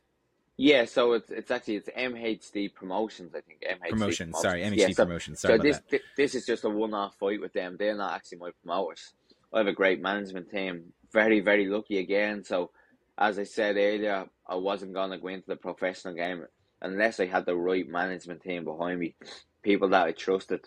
Yeah, 0.58 0.86
so 0.86 1.14
it's 1.14 1.32
it's 1.32 1.50
actually 1.50 1.78
it's 1.78 1.90
MHD 1.90 2.76
Promotions, 2.76 3.34
I 3.34 3.42
think. 3.42 3.64
MHD 3.68 3.90
Promotions, 3.90 4.40
sorry, 4.40 4.62
MHD 4.62 4.78
yeah, 4.78 4.88
so, 4.90 5.06
Promotions. 5.06 5.40
Sorry 5.40 5.58
so 5.58 5.64
this 5.64 5.82
th- 5.90 6.04
this 6.16 6.36
is 6.36 6.46
just 6.46 6.66
a 6.66 6.70
one-off 6.70 7.16
fight 7.16 7.42
with 7.42 7.54
them. 7.54 7.78
They're 7.80 7.98
not 7.98 8.14
actually 8.14 8.38
my 8.38 8.52
promoters. 8.64 9.14
I 9.52 9.58
have 9.58 9.68
a 9.68 9.74
great 9.74 10.02
management 10.02 10.52
team. 10.52 10.94
Very 11.12 11.40
very 11.40 11.68
lucky 11.68 11.98
again. 11.98 12.44
So 12.44 12.70
as 13.18 13.40
I 13.40 13.44
said 13.44 13.76
earlier, 13.78 14.26
I 14.48 14.56
wasn't 14.56 14.94
gonna 14.94 15.18
go 15.18 15.30
into 15.30 15.48
the 15.48 15.56
professional 15.56 16.14
game 16.14 16.46
unless 16.82 17.20
I 17.20 17.26
had 17.26 17.46
the 17.46 17.56
right 17.56 17.88
management 17.88 18.42
team 18.42 18.66
behind 18.66 19.00
me, 19.00 19.16
people 19.62 19.90
that 19.90 20.08
I 20.08 20.12
trusted. 20.12 20.66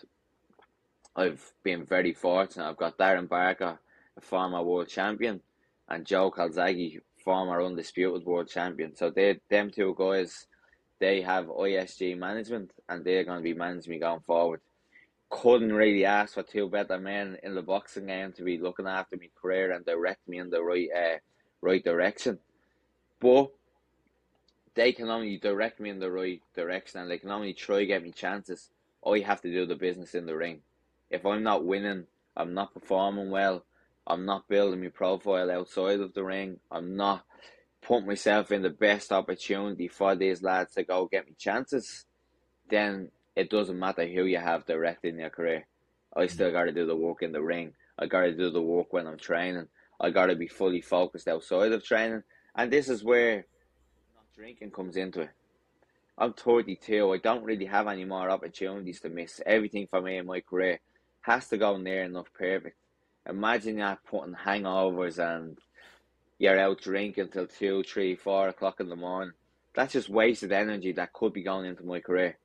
I've 1.15 1.51
been 1.63 1.85
very 1.85 2.13
fortunate. 2.13 2.67
I've 2.67 2.77
got 2.77 2.97
Darren 2.97 3.29
Barker, 3.29 3.79
a 4.17 4.21
former 4.21 4.61
world 4.61 4.89
champion, 4.89 5.41
and 5.87 6.05
Joe 6.05 6.31
Calzaghe, 6.31 6.99
former 7.23 7.61
undisputed 7.61 8.25
world 8.25 8.49
champion. 8.49 8.95
So 8.95 9.09
they 9.09 9.39
them 9.49 9.71
two 9.71 9.95
guys, 9.97 10.47
they 10.99 11.21
have 11.21 11.47
ISG 11.47 12.17
management 12.17 12.71
and 12.87 13.03
they're 13.03 13.23
going 13.23 13.39
to 13.39 13.43
be 13.43 13.53
managing 13.53 13.91
me 13.91 13.99
going 13.99 14.21
forward. 14.21 14.61
Couldn't 15.29 15.73
really 15.73 16.05
ask 16.05 16.35
for 16.35 16.43
two 16.43 16.69
better 16.69 16.99
men 16.99 17.37
in 17.43 17.55
the 17.55 17.61
boxing 17.61 18.05
game 18.05 18.31
to 18.33 18.43
be 18.43 18.57
looking 18.57 18.87
after 18.87 19.17
my 19.17 19.29
career 19.41 19.71
and 19.71 19.85
direct 19.85 20.27
me 20.27 20.39
in 20.39 20.49
the 20.49 20.61
right 20.61 20.87
uh, 20.95 21.17
right 21.61 21.83
direction. 21.83 22.37
But 23.19 23.51
they 24.75 24.91
can 24.91 25.09
only 25.09 25.37
direct 25.37 25.79
me 25.79 25.89
in 25.89 25.99
the 25.99 26.11
right 26.11 26.41
direction 26.53 27.01
and 27.01 27.09
they 27.09 27.17
can 27.17 27.31
only 27.31 27.53
try 27.53 27.85
get 27.85 28.03
me 28.03 28.11
chances. 28.11 28.69
I 29.05 29.19
have 29.19 29.41
to 29.41 29.51
do 29.51 29.65
the 29.65 29.75
business 29.75 30.15
in 30.15 30.25
the 30.25 30.35
ring. 30.35 30.61
If 31.09 31.25
I'm 31.25 31.43
not 31.43 31.65
winning, 31.65 32.05
I'm 32.35 32.53
not 32.53 32.73
performing 32.73 33.29
well, 33.29 33.63
I'm 34.05 34.25
not 34.25 34.47
building 34.47 34.81
my 34.81 34.89
profile 34.89 35.49
outside 35.49 35.99
of 35.99 36.13
the 36.13 36.23
ring. 36.23 36.59
I'm 36.71 36.95
not 36.95 37.23
putting 37.81 38.07
myself 38.07 38.51
in 38.51 38.61
the 38.61 38.69
best 38.69 39.11
opportunity 39.11 39.87
for 39.87 40.15
these 40.15 40.43
lads 40.43 40.73
to 40.73 40.83
go 40.83 41.07
get 41.09 41.27
me 41.27 41.35
chances. 41.37 42.05
Then 42.69 43.11
it 43.35 43.49
doesn't 43.49 43.79
matter 43.79 44.05
who 44.05 44.25
you 44.25 44.39
have 44.39 44.65
directing 44.65 45.19
your 45.19 45.29
career. 45.29 45.65
I 46.15 46.21
mm-hmm. 46.21 46.33
still 46.33 46.51
got 46.51 46.65
to 46.65 46.71
do 46.71 46.85
the 46.85 46.95
work 46.95 47.21
in 47.21 47.31
the 47.31 47.41
ring. 47.41 47.73
I 47.97 48.07
got 48.07 48.21
to 48.21 48.33
do 48.35 48.49
the 48.49 48.61
work 48.61 48.91
when 48.91 49.07
I'm 49.07 49.17
training. 49.17 49.67
I 50.01 50.09
got 50.09 50.25
to 50.27 50.35
be 50.35 50.47
fully 50.47 50.81
focused 50.81 51.27
outside 51.27 51.71
of 51.71 51.83
training. 51.83 52.23
And 52.55 52.71
this 52.71 52.89
is 52.89 53.03
where 53.03 53.45
drinking 54.35 54.71
comes 54.71 54.97
into 54.97 55.21
it. 55.21 55.31
I'm 56.17 56.33
32. 56.33 57.13
I 57.13 57.17
don't 57.17 57.43
really 57.43 57.65
have 57.65 57.87
any 57.87 58.05
more 58.05 58.29
opportunities 58.29 58.99
to 59.01 59.09
miss. 59.09 59.41
Everything 59.45 59.87
for 59.87 60.01
me 60.01 60.17
in 60.17 60.25
my 60.25 60.41
career 60.41 60.79
has 61.21 61.47
to 61.49 61.57
go 61.57 61.77
near 61.77 62.03
enough 62.03 62.31
perfect 62.33 62.77
imagine 63.27 63.77
that 63.77 64.03
putting 64.05 64.35
hangovers 64.35 65.17
and 65.17 65.57
you're 66.37 66.59
out 66.59 66.81
drinking 66.81 67.29
till 67.29 67.47
two, 67.47 67.83
three, 67.83 68.15
four 68.15 68.49
o'clock 68.49 68.79
in 68.79 68.89
the 68.89 68.95
morning. 68.95 69.33
That's 69.73 69.93
just 69.93 70.09
wasted 70.09 70.51
energy 70.51 70.91
that 70.93 71.13
could 71.13 71.33
be 71.33 71.43
going 71.43 71.65
into 71.65 71.83
my 71.83 71.99
career. 71.99 72.37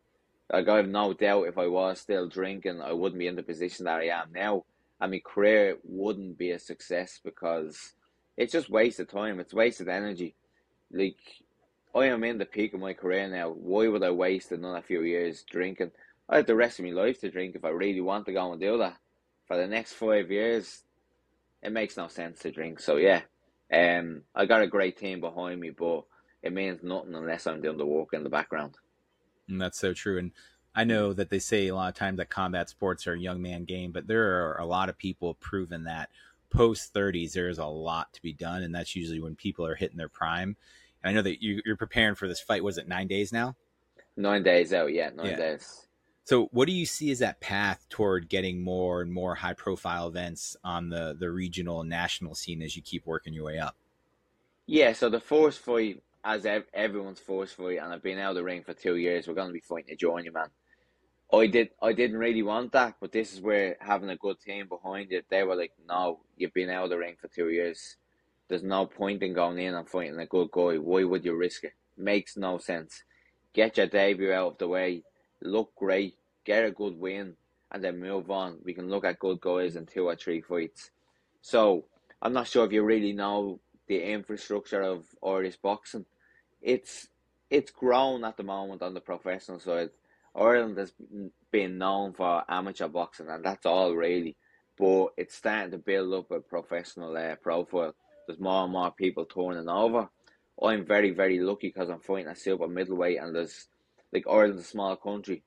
Like 0.53 0.69
I 0.69 0.77
have 0.77 0.89
no 0.89 1.13
doubt 1.13 1.49
if 1.49 1.59
I 1.59 1.67
was 1.67 2.01
still 2.01 2.29
drinking, 2.29 2.81
I 2.81 2.93
wouldn't 2.93 3.19
be 3.19 3.27
in 3.27 3.37
the 3.37 3.43
position 3.43 3.85
that 3.85 4.01
I 4.01 4.07
am 4.09 4.33
now, 4.35 4.65
and 5.01 5.13
my 5.13 5.21
career 5.25 5.77
wouldn't 5.85 6.39
be 6.39 6.51
a 6.51 6.59
success 6.59 7.21
because 7.23 7.93
it's 8.37 8.53
just 8.53 8.71
wasted 8.71 9.09
time. 9.09 9.39
It's 9.39 9.55
wasted 9.55 9.89
energy. 9.89 10.35
Like 10.91 11.19
I 11.95 12.07
am 12.07 12.25
in 12.25 12.39
the 12.39 12.45
peak 12.45 12.75
of 12.75 12.81
my 12.81 12.93
career 12.93 13.29
now. 13.29 13.51
Why 13.51 13.89
would 13.89 14.03
I 14.03 14.11
waste 14.11 14.53
another 14.53 14.83
few 14.83 15.03
years 15.03 15.45
drinking? 15.51 15.91
I 16.29 16.37
have 16.37 16.47
the 16.47 16.55
rest 16.55 16.79
of 16.79 16.85
my 16.85 16.93
life 16.93 17.21
to 17.21 17.31
drink 17.31 17.57
if 17.57 17.65
I 17.65 17.71
really 17.71 18.01
want 18.01 18.27
to 18.27 18.33
go 18.33 18.53
and 18.53 18.61
do 18.61 18.79
that 18.79 18.97
for 19.51 19.57
the 19.57 19.67
next 19.67 19.95
five 19.95 20.31
years, 20.31 20.85
it 21.61 21.73
makes 21.73 21.97
no 21.97 22.07
sense 22.07 22.39
to 22.39 22.53
drink. 22.53 22.79
So 22.79 22.99
yeah, 22.99 23.23
um, 23.73 24.23
I 24.33 24.47
got 24.47 24.63
a 24.63 24.69
great 24.69 24.97
team 24.97 25.21
behind 25.21 25.61
me, 25.61 25.71
but 25.71 26.05
it 26.41 26.53
means 26.53 26.85
nothing 26.85 27.17
unless 27.17 27.49
I'm 27.49 27.61
doing 27.61 27.77
the 27.77 27.85
work 27.85 28.11
in 28.13 28.23
the 28.23 28.31
background. 28.31 28.77
And 29.49 29.61
that's 29.61 29.81
so 29.81 29.93
true. 29.93 30.19
And 30.21 30.31
I 30.73 30.85
know 30.85 31.13
that 31.15 31.31
they 31.31 31.41
say 31.41 31.67
a 31.67 31.75
lot 31.75 31.89
of 31.89 31.97
times 31.97 32.19
that 32.19 32.31
combat 32.31 32.71
sports 32.71 33.09
are 33.09 33.15
a 33.15 33.21
young 33.21 33.43
man 33.43 33.65
game, 33.65 33.91
but 33.91 34.07
there 34.07 34.47
are 34.47 34.61
a 34.61 34.67
lot 34.67 34.89
of 34.89 34.97
people 34.97 35.35
proven 35.35 35.83
that 35.83 36.11
post 36.49 36.95
30s 36.95 37.33
there's 37.33 37.59
a 37.59 37.67
lot 37.67 38.13
to 38.13 38.23
be 38.23 38.33
done, 38.33 38.63
and 38.63 38.73
that's 38.73 38.95
usually 38.95 39.21
when 39.21 39.35
people 39.35 39.67
are 39.67 39.75
hitting 39.75 39.99
their 39.99 40.09
prime. 40.09 40.57
I 41.03 41.13
know 41.13 41.23
that 41.23 41.43
you, 41.43 41.63
are 41.67 41.77
preparing 41.77 42.15
for 42.15 42.29
this 42.29 42.41
fight. 42.41 42.63
Was 42.63 42.79
it 42.79 42.89
nine 42.89 43.07
days 43.07 43.33
now? 43.33 43.57
Nine 44.17 44.43
days 44.43 44.73
out, 44.73 44.93
yeah, 44.93 45.11
nine 45.15 45.31
yeah. 45.31 45.37
days. 45.37 45.87
So, 46.25 46.49
what 46.53 46.67
do 46.67 46.73
you 46.73 46.87
see 46.87 47.11
as 47.11 47.21
that 47.21 47.41
path 47.41 47.87
toward 47.89 48.29
getting 48.29 48.63
more 48.63 49.01
and 49.01 49.13
more 49.13 49.35
high 49.35 49.55
profile 49.55 50.07
events 50.07 50.57
on 50.63 50.91
the, 50.91 51.17
the 51.19 51.31
regional 51.31 51.81
and 51.81 51.89
national 51.89 52.35
scene 52.35 52.63
as 52.63 52.77
you 52.77 52.83
keep 52.83 53.07
working 53.07 53.33
your 53.33 53.45
way 53.45 53.59
up? 53.59 53.77
Yeah, 54.67 54.93
so 54.93 55.09
the 55.09 55.21
force 55.21 55.57
fight, 55.57 56.03
as 56.23 56.47
ev- 56.47 56.69
everyone's 56.75 57.19
force 57.19 57.53
fight, 57.53 57.79
and 57.79 57.93
I've 57.93 58.03
been 58.03 58.19
out 58.19 58.31
of 58.31 58.37
the 58.37 58.45
ring 58.45 58.63
for 58.63 58.75
two 58.75 58.97
years, 58.97 59.27
we're 59.27 59.35
going 59.35 59.49
to 59.49 59.53
be 59.53 59.61
fighting 59.61 59.93
a 59.93 59.97
junior 59.97 60.31
man. 60.31 60.51
I 61.33 61.47
did, 61.47 61.71
I 61.81 61.93
didn't 61.93 62.19
really 62.19 62.43
want 62.43 62.73
that, 62.73 62.97
but 63.01 63.13
this 63.13 63.33
is 63.33 63.41
where 63.41 63.77
having 63.81 64.11
a 64.11 64.17
good 64.17 64.41
team 64.41 64.69
behind 64.69 65.13
it, 65.13 65.27
they 65.31 65.43
were 65.45 65.57
like, 65.57 65.73
no, 65.89 66.21
you've 66.37 66.53
been 66.53 66.71
out 66.71 66.85
of 66.85 66.91
the 66.91 66.99
ring 66.99 67.17
for 67.21 67.29
two 67.29 67.49
years. 67.49 67.97
There's 68.51 68.65
no 68.65 68.85
point 68.85 69.23
in 69.23 69.33
going 69.33 69.61
in 69.61 69.75
and 69.75 69.89
fighting 69.89 70.19
a 70.19 70.27
good 70.27 70.51
guy. 70.51 70.77
Why 70.77 71.05
would 71.05 71.25
you 71.25 71.37
risk 71.37 71.63
it? 71.63 71.75
Makes 71.97 72.37
no 72.37 72.59
sense. 72.59 73.05
Get 73.55 73.77
your 73.77 73.87
debut 73.87 74.33
out 74.33 74.53
of 74.53 74.59
the 74.59 74.67
way, 74.67 75.05
look 75.41 75.73
great, 75.77 76.17
get 76.45 76.65
a 76.65 76.73
good 76.73 76.99
win, 76.99 77.37
and 77.71 77.85
then 77.85 78.01
move 78.01 78.29
on. 78.29 78.59
We 78.65 78.75
can 78.75 78.91
look 78.91 79.05
at 79.05 79.21
good 79.21 79.41
guys 79.41 79.77
in 79.77 79.87
two 79.87 80.09
or 80.09 80.17
three 80.17 80.41
fights. 80.41 80.91
So 81.41 81.85
I'm 82.21 82.33
not 82.33 82.49
sure 82.49 82.67
if 82.67 82.73
you 82.73 82.83
really 82.83 83.13
know 83.13 83.61
the 83.87 84.03
infrastructure 84.03 84.83
of 84.83 85.05
Irish 85.25 85.57
boxing. 85.57 86.07
It's 86.61 87.07
it's 87.51 87.71
grown 87.71 88.25
at 88.25 88.37
the 88.37 88.43
moment 88.43 88.83
on 88.83 88.95
the 88.95 89.01
professional 89.01 89.61
side. 89.61 89.91
Ireland 90.35 90.77
has 90.77 90.93
been 91.53 91.79
known 91.79 92.15
for 92.15 92.45
amateur 92.49 92.89
boxing, 92.89 93.29
and 93.29 93.45
that's 93.45 93.67
all 93.67 93.95
really. 93.95 94.37
But 94.77 95.09
it's 95.17 95.37
starting 95.37 95.71
to 95.71 95.79
build 95.79 96.15
up 96.15 96.31
a 96.33 96.41
professional 96.41 97.17
uh, 97.17 97.37
profile. 97.37 97.95
There's 98.27 98.41
more 98.41 98.65
and 98.65 98.73
more 98.73 98.91
people 98.91 99.25
turning 99.25 99.69
over. 99.69 100.09
I'm 100.63 100.85
very, 100.85 101.11
very 101.11 101.41
lucky 101.41 101.69
because 101.69 101.89
I'm 101.89 102.01
fighting 102.01 102.29
a 102.29 102.37
super 102.37 102.69
middleweight, 102.69 103.19
and 103.21 103.35
there's 103.35 103.69
like 104.13 104.27
Ireland's 104.29 104.63
a 104.63 104.65
small 104.65 104.97
country. 104.97 105.43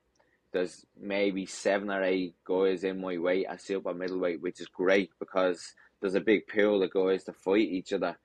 There's 0.52 0.86
maybe 1.00 1.46
seven 1.46 1.90
or 1.90 2.04
eight 2.04 2.36
guys 2.46 2.84
in 2.84 3.02
my 3.02 3.18
weight 3.18 3.48
at 3.48 3.62
super 3.62 3.94
middleweight, 3.94 4.42
which 4.42 4.62
is 4.62 4.68
great 4.68 5.10
because 5.20 5.74
there's 6.00 6.16
a 6.16 6.22
big 6.22 6.48
pool 6.48 6.84
of 6.84 6.92
guys 6.92 7.24
to 7.24 7.34
fight 7.34 7.70
each 7.70 7.94
other. 7.94 8.18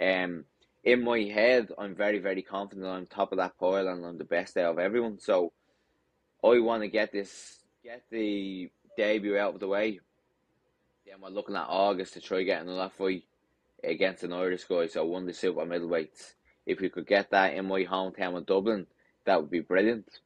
Um, 0.00 0.44
in 0.82 1.02
my 1.02 1.20
head, 1.20 1.68
I'm 1.78 1.94
very, 1.94 2.18
very 2.18 2.42
confident 2.42 2.86
I'm 2.86 3.06
top 3.06 3.32
of 3.32 3.38
that 3.38 3.58
pile 3.58 3.88
and 3.88 4.04
I'm 4.04 4.18
the 4.18 4.24
best 4.24 4.56
out 4.56 4.72
of 4.72 4.78
everyone. 4.78 5.18
So 5.18 5.52
I 6.44 6.58
want 6.60 6.82
to 6.82 6.88
get 6.88 7.12
this, 7.12 7.58
get 7.84 8.04
the 8.10 8.70
debut 8.96 9.36
out 9.36 9.54
of 9.54 9.60
the 9.60 9.68
way. 9.68 10.00
Then 11.06 11.16
we're 11.20 11.28
looking 11.28 11.56
at 11.56 11.66
August 11.68 12.14
to 12.14 12.20
try 12.20 12.42
get 12.42 12.62
another 12.62 12.88
fight 12.88 13.24
against 13.84 14.22
an 14.24 14.32
Irish 14.32 14.64
guy. 14.64 14.86
So 14.86 15.14
of 15.14 15.26
the 15.26 15.32
super 15.32 15.64
middleweights. 15.64 16.34
If 16.66 16.80
we 16.80 16.88
could 16.88 17.06
get 17.06 17.30
that 17.30 17.54
in 17.54 17.66
my 17.66 17.84
hometown 17.84 18.36
of 18.36 18.46
Dublin, 18.46 18.86
that 19.24 19.40
would 19.40 19.50
be 19.50 19.60
brilliant. 19.60 20.20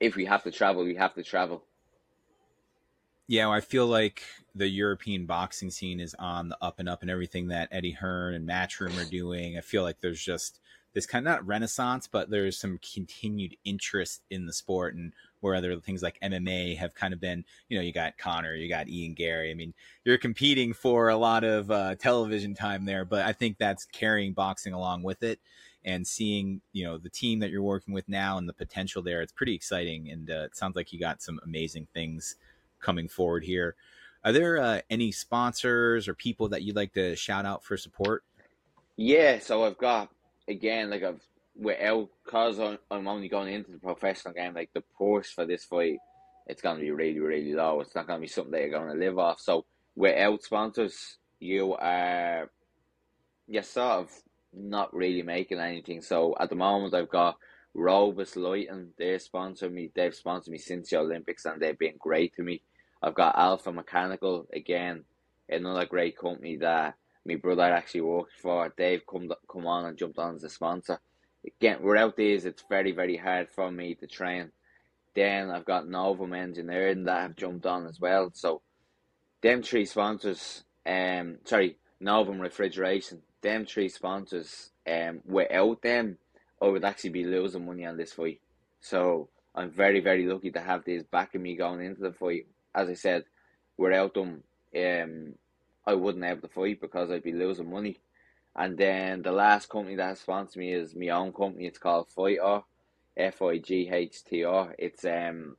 If 0.00 0.16
we 0.16 0.24
have 0.26 0.42
to 0.42 0.50
travel, 0.50 0.84
we 0.84 0.96
have 0.96 1.14
to 1.14 1.22
travel. 1.22 1.62
Yeah, 3.28 3.48
I 3.48 3.60
feel 3.60 3.86
like 3.86 4.22
the 4.54 4.68
European 4.68 5.26
boxing 5.26 5.70
scene 5.70 5.98
is 5.98 6.14
on 6.18 6.48
the 6.48 6.58
up 6.60 6.78
and 6.78 6.88
up, 6.88 7.02
and 7.02 7.10
everything 7.10 7.48
that 7.48 7.68
Eddie 7.72 7.92
Hearn 7.92 8.34
and 8.34 8.48
Matchroom 8.48 9.00
are 9.00 9.10
doing. 9.10 9.58
I 9.58 9.62
feel 9.62 9.82
like 9.82 10.00
there's 10.00 10.22
just 10.22 10.60
this 10.94 11.06
kind 11.06 11.26
of 11.26 11.32
not 11.32 11.46
renaissance, 11.46 12.06
but 12.06 12.30
there's 12.30 12.58
some 12.58 12.78
continued 12.78 13.56
interest 13.64 14.22
in 14.30 14.46
the 14.46 14.52
sport, 14.52 14.94
and 14.94 15.12
where 15.46 15.54
other 15.54 15.78
things 15.80 16.02
like 16.02 16.18
MMA 16.20 16.76
have 16.76 16.94
kind 16.94 17.14
of 17.14 17.20
been, 17.20 17.44
you 17.68 17.78
know, 17.78 17.82
you 17.82 17.92
got 17.92 18.18
Conor, 18.18 18.54
you 18.54 18.68
got 18.68 18.88
Ian 18.88 19.14
Garry. 19.14 19.50
I 19.50 19.54
mean, 19.54 19.72
you're 20.04 20.18
competing 20.18 20.74
for 20.74 21.08
a 21.08 21.16
lot 21.16 21.44
of 21.44 21.70
uh, 21.70 21.94
television 21.94 22.52
time 22.54 22.84
there, 22.84 23.04
but 23.04 23.24
I 23.24 23.32
think 23.32 23.56
that's 23.56 23.84
carrying 23.84 24.32
boxing 24.32 24.72
along 24.72 25.02
with 25.04 25.22
it. 25.22 25.38
And 25.84 26.04
seeing, 26.04 26.62
you 26.72 26.84
know, 26.84 26.98
the 26.98 27.08
team 27.08 27.38
that 27.38 27.50
you're 27.50 27.62
working 27.62 27.94
with 27.94 28.08
now 28.08 28.38
and 28.38 28.48
the 28.48 28.52
potential 28.52 29.02
there, 29.02 29.22
it's 29.22 29.30
pretty 29.30 29.54
exciting. 29.54 30.10
And 30.10 30.28
uh, 30.28 30.46
it 30.46 30.56
sounds 30.56 30.74
like 30.74 30.92
you 30.92 30.98
got 30.98 31.22
some 31.22 31.38
amazing 31.44 31.86
things 31.94 32.34
coming 32.80 33.08
forward 33.08 33.44
here. 33.44 33.76
Are 34.24 34.32
there 34.32 34.58
uh, 34.60 34.80
any 34.90 35.12
sponsors 35.12 36.08
or 36.08 36.14
people 36.14 36.48
that 36.48 36.62
you'd 36.62 36.74
like 36.74 36.92
to 36.94 37.14
shout 37.14 37.46
out 37.46 37.62
for 37.62 37.76
support? 37.76 38.24
Yeah, 38.96 39.38
so 39.38 39.64
I've 39.64 39.78
got 39.78 40.10
again 40.48 40.90
like 40.90 41.04
I've 41.04 41.22
without 41.58 42.08
cause 42.26 42.58
I'm 42.90 43.08
only 43.08 43.28
going 43.28 43.52
into 43.52 43.72
the 43.72 43.78
professional 43.78 44.34
game. 44.34 44.54
Like 44.54 44.70
the 44.74 44.82
purse 44.98 45.30
for 45.30 45.46
this 45.46 45.64
fight, 45.64 45.98
it's 46.46 46.62
gonna 46.62 46.80
be 46.80 46.90
really 46.90 47.20
really 47.20 47.54
low. 47.54 47.80
It's 47.80 47.94
not 47.94 48.06
gonna 48.06 48.20
be 48.20 48.26
something 48.26 48.52
that 48.52 48.62
you're 48.62 48.78
gonna 48.78 48.98
live 48.98 49.18
off. 49.18 49.40
So 49.40 49.64
without 49.94 50.42
sponsors, 50.42 51.18
you 51.40 51.74
are 51.74 52.50
you're 53.46 53.62
sort 53.62 54.04
of 54.04 54.10
not 54.52 54.94
really 54.94 55.22
making 55.22 55.60
anything. 55.60 56.02
So 56.02 56.34
at 56.38 56.50
the 56.50 56.56
moment, 56.56 56.94
I've 56.94 57.08
got 57.10 57.36
Robus 57.74 58.36
Lighting. 58.36 58.92
They 58.98 59.18
sponsor 59.18 59.68
me. 59.68 59.90
They've 59.94 60.14
sponsored 60.14 60.52
me 60.52 60.58
since 60.58 60.90
the 60.90 60.98
Olympics, 60.98 61.44
and 61.44 61.60
they've 61.60 61.78
been 61.78 61.96
great 61.98 62.34
to 62.36 62.42
me. 62.42 62.62
I've 63.02 63.14
got 63.14 63.38
Alpha 63.38 63.72
Mechanical 63.72 64.46
again, 64.52 65.04
another 65.48 65.84
great 65.84 66.16
company 66.18 66.56
that 66.56 66.94
my 67.26 67.36
brother 67.36 67.62
actually 67.62 68.00
works 68.02 68.32
for. 68.40 68.72
They've 68.76 69.02
come 69.06 69.30
come 69.50 69.66
on 69.66 69.84
and 69.84 69.98
jumped 69.98 70.18
on 70.18 70.36
as 70.36 70.44
a 70.44 70.50
sponsor. 70.50 70.98
Again, 71.46 71.82
without 71.82 72.16
these, 72.16 72.44
it's 72.44 72.64
very 72.68 72.92
very 72.92 73.16
hard 73.16 73.48
for 73.48 73.70
me 73.70 73.94
to 73.96 74.06
train. 74.06 74.52
Then 75.14 75.50
I've 75.50 75.64
got 75.64 75.88
Novum 75.88 76.34
Engineering 76.34 77.04
that 77.04 77.22
have 77.22 77.36
jumped 77.36 77.66
on 77.66 77.86
as 77.86 77.98
well. 78.00 78.30
So, 78.34 78.60
them 79.40 79.62
three 79.62 79.86
sponsors, 79.86 80.64
um, 80.84 81.38
sorry, 81.44 81.78
Novum 82.00 82.40
Refrigeration, 82.40 83.22
them 83.40 83.64
three 83.64 83.88
sponsors, 83.88 84.70
um, 84.86 85.22
without 85.24 85.80
them, 85.80 86.18
I 86.60 86.66
would 86.66 86.84
actually 86.84 87.10
be 87.10 87.24
losing 87.24 87.64
money 87.64 87.86
on 87.86 87.96
this 87.96 88.12
fight. 88.12 88.40
So 88.80 89.30
I'm 89.54 89.70
very, 89.70 90.00
very 90.00 90.26
lucky 90.26 90.50
to 90.50 90.60
have 90.60 90.84
these 90.84 91.02
backing 91.02 91.42
me 91.42 91.56
going 91.56 91.84
into 91.84 92.02
the 92.02 92.12
fight 92.12 92.46
as 92.76 92.90
I 92.90 92.94
said, 92.94 93.24
without 93.78 94.14
them, 94.14 94.42
um, 94.76 95.34
I 95.86 95.94
wouldn't 95.94 96.24
have 96.24 96.42
the 96.42 96.48
fight 96.48 96.80
because 96.80 97.10
I'd 97.10 97.22
be 97.22 97.32
losing 97.32 97.70
money. 97.70 97.98
And 98.56 98.76
then 98.76 99.22
the 99.22 99.32
last 99.32 99.68
company 99.68 99.96
that 99.96 100.18
sponsors 100.18 100.56
me 100.56 100.72
is 100.72 100.94
my 100.94 101.10
own 101.10 101.32
company. 101.32 101.66
It's 101.66 101.78
called 101.78 102.08
FIGHTR, 102.16 102.64
F 103.16 103.42
I 103.42 103.58
G 103.58 103.90
H 103.92 104.24
T 104.24 104.44
R. 104.44 104.74
It's 104.78 105.04
um, 105.04 105.56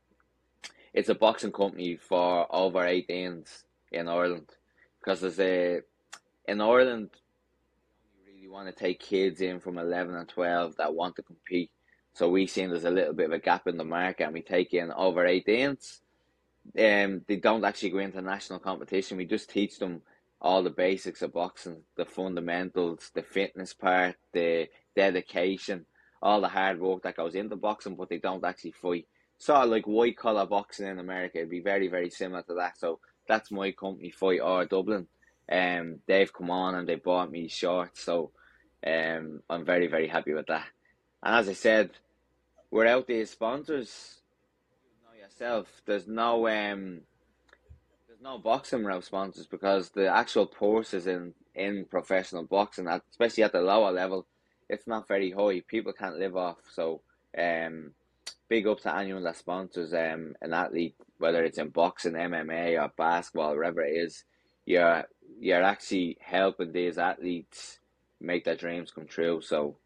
it's 0.92 1.08
a 1.08 1.14
boxing 1.14 1.52
company 1.52 1.96
for 1.96 2.46
over 2.54 2.80
18s 2.80 3.62
in 3.92 4.08
Ireland 4.08 4.48
because 4.98 5.20
there's 5.20 5.38
a 5.38 5.80
in 6.46 6.60
Ireland 6.60 7.10
you 8.02 8.32
really 8.34 8.48
want 8.48 8.66
to 8.66 8.72
take 8.72 9.00
kids 9.00 9.40
in 9.40 9.60
from 9.60 9.78
11 9.78 10.14
and 10.16 10.28
12 10.28 10.76
that 10.76 10.94
want 10.94 11.14
to 11.16 11.22
compete. 11.22 11.70
So 12.14 12.28
we 12.28 12.46
seen 12.48 12.70
there's 12.70 12.84
a 12.84 12.90
little 12.90 13.14
bit 13.14 13.26
of 13.26 13.32
a 13.32 13.38
gap 13.38 13.68
in 13.68 13.76
the 13.76 13.84
market, 13.84 14.24
and 14.24 14.34
we 14.34 14.42
take 14.42 14.74
in 14.74 14.90
over 14.90 15.24
18s 15.24 16.00
um, 16.76 17.22
they 17.26 17.36
don't 17.36 17.64
actually 17.64 17.90
go 17.90 17.98
into 17.98 18.20
national 18.20 18.58
competition. 18.58 19.16
We 19.16 19.24
just 19.24 19.50
teach 19.50 19.78
them 19.78 20.02
all 20.40 20.62
the 20.62 20.70
basics 20.70 21.22
of 21.22 21.32
boxing, 21.32 21.82
the 21.96 22.04
fundamentals, 22.04 23.10
the 23.14 23.22
fitness 23.22 23.74
part, 23.74 24.16
the 24.32 24.68
dedication, 24.94 25.84
all 26.22 26.40
the 26.40 26.48
hard 26.48 26.80
work 26.80 27.02
that 27.02 27.16
goes 27.16 27.34
into 27.34 27.56
boxing, 27.56 27.96
but 27.96 28.08
they 28.08 28.18
don't 28.18 28.44
actually 28.44 28.72
fight. 28.72 29.06
Of 29.48 29.68
like 29.68 29.86
white 29.86 30.16
collar 30.16 30.46
boxing 30.46 30.88
in 30.88 30.98
America, 30.98 31.38
it'd 31.38 31.50
be 31.50 31.60
very, 31.60 31.88
very 31.88 32.10
similar 32.10 32.42
to 32.42 32.54
that. 32.54 32.78
So 32.78 32.98
that's 33.28 33.52
my 33.52 33.70
company, 33.70 34.10
FIGHTR 34.10 34.68
Dublin. 34.68 35.06
Um, 35.50 36.00
they've 36.06 36.32
come 36.32 36.50
on 36.50 36.74
and 36.74 36.88
they 36.88 36.96
bought 36.96 37.30
me 37.30 37.48
shorts, 37.48 38.02
so 38.02 38.32
um, 38.86 39.42
I'm 39.48 39.64
very, 39.64 39.86
very 39.86 40.08
happy 40.08 40.34
with 40.34 40.46
that. 40.48 40.66
And 41.22 41.36
as 41.36 41.48
I 41.48 41.52
said, 41.52 41.90
without 42.70 43.06
these 43.06 43.30
sponsors, 43.30 44.20
You 44.82 45.06
know 45.06 45.24
yourself, 45.24 45.82
there's 45.86 46.06
no 46.06 46.48
um, 46.48 47.02
no 48.20 48.38
boxing 48.38 48.84
route 48.84 49.04
sponsors 49.04 49.46
because 49.46 49.90
the 49.90 50.06
actual 50.06 50.46
courses 50.46 51.06
in 51.06 51.34
in 51.54 51.84
professional 51.84 52.44
boxing, 52.44 52.86
especially 53.10 53.42
at 53.42 53.52
the 53.52 53.60
lower 53.60 53.90
level, 53.90 54.26
it's 54.68 54.86
not 54.86 55.08
very 55.08 55.30
high. 55.30 55.60
People 55.66 55.92
can't 55.92 56.18
live 56.18 56.36
off. 56.36 56.58
So, 56.72 57.00
um, 57.36 57.92
big 58.48 58.66
up 58.66 58.80
to 58.80 58.94
anyone 58.96 59.24
that 59.24 59.36
sponsors 59.36 59.92
um 59.92 60.34
an 60.42 60.52
athlete, 60.52 60.96
whether 61.18 61.44
it's 61.44 61.58
in 61.58 61.68
boxing, 61.68 62.12
MMA, 62.12 62.82
or 62.82 62.92
basketball, 62.96 63.54
wherever 63.54 63.82
it 63.82 63.92
is. 63.92 64.24
You're 64.66 65.04
you're 65.40 65.62
actually 65.62 66.18
helping 66.20 66.72
these 66.72 66.98
athletes 66.98 67.78
make 68.20 68.44
their 68.44 68.56
dreams 68.56 68.90
come 68.90 69.06
true. 69.06 69.40
So, 69.40 69.76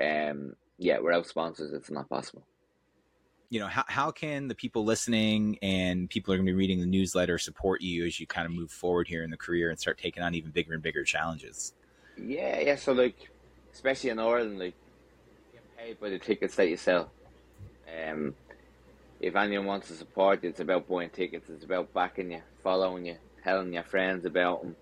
um, 0.00 0.56
yeah, 0.78 0.98
without 0.98 1.26
sponsors, 1.26 1.72
it's 1.72 1.90
not 1.90 2.08
possible 2.08 2.44
you 3.52 3.60
know, 3.60 3.66
how, 3.66 3.84
how 3.86 4.10
can 4.10 4.48
the 4.48 4.54
people 4.54 4.82
listening 4.82 5.58
and 5.60 6.08
people 6.08 6.32
are 6.32 6.38
going 6.38 6.46
to 6.46 6.52
be 6.52 6.56
reading 6.56 6.80
the 6.80 6.86
newsletter 6.86 7.36
support 7.36 7.82
you 7.82 8.06
as 8.06 8.18
you 8.18 8.26
kind 8.26 8.46
of 8.46 8.52
move 8.52 8.70
forward 8.70 9.06
here 9.06 9.22
in 9.24 9.30
the 9.30 9.36
career 9.36 9.68
and 9.68 9.78
start 9.78 9.98
taking 9.98 10.22
on 10.22 10.34
even 10.34 10.50
bigger 10.50 10.72
and 10.72 10.82
bigger 10.82 11.04
challenges? 11.04 11.74
Yeah, 12.16 12.60
yeah. 12.60 12.76
So 12.76 12.92
like, 12.92 13.30
especially 13.70 14.08
in 14.08 14.18
Ireland, 14.18 14.58
like, 14.58 14.72
paid 15.76 16.00
by 16.00 16.08
the 16.08 16.18
tickets 16.18 16.56
that 16.56 16.70
you 16.70 16.78
sell. 16.78 17.10
Um, 17.86 18.34
if 19.20 19.36
anyone 19.36 19.66
wants 19.66 19.88
to 19.88 19.94
support 19.96 20.42
you, 20.42 20.48
it's 20.48 20.60
about 20.60 20.88
buying 20.88 21.10
tickets. 21.10 21.50
It's 21.50 21.64
about 21.64 21.92
backing 21.92 22.32
you, 22.32 22.40
following 22.62 23.04
you, 23.04 23.16
telling 23.44 23.74
your 23.74 23.82
friends 23.82 24.24
about 24.24 24.62
them. 24.62 24.76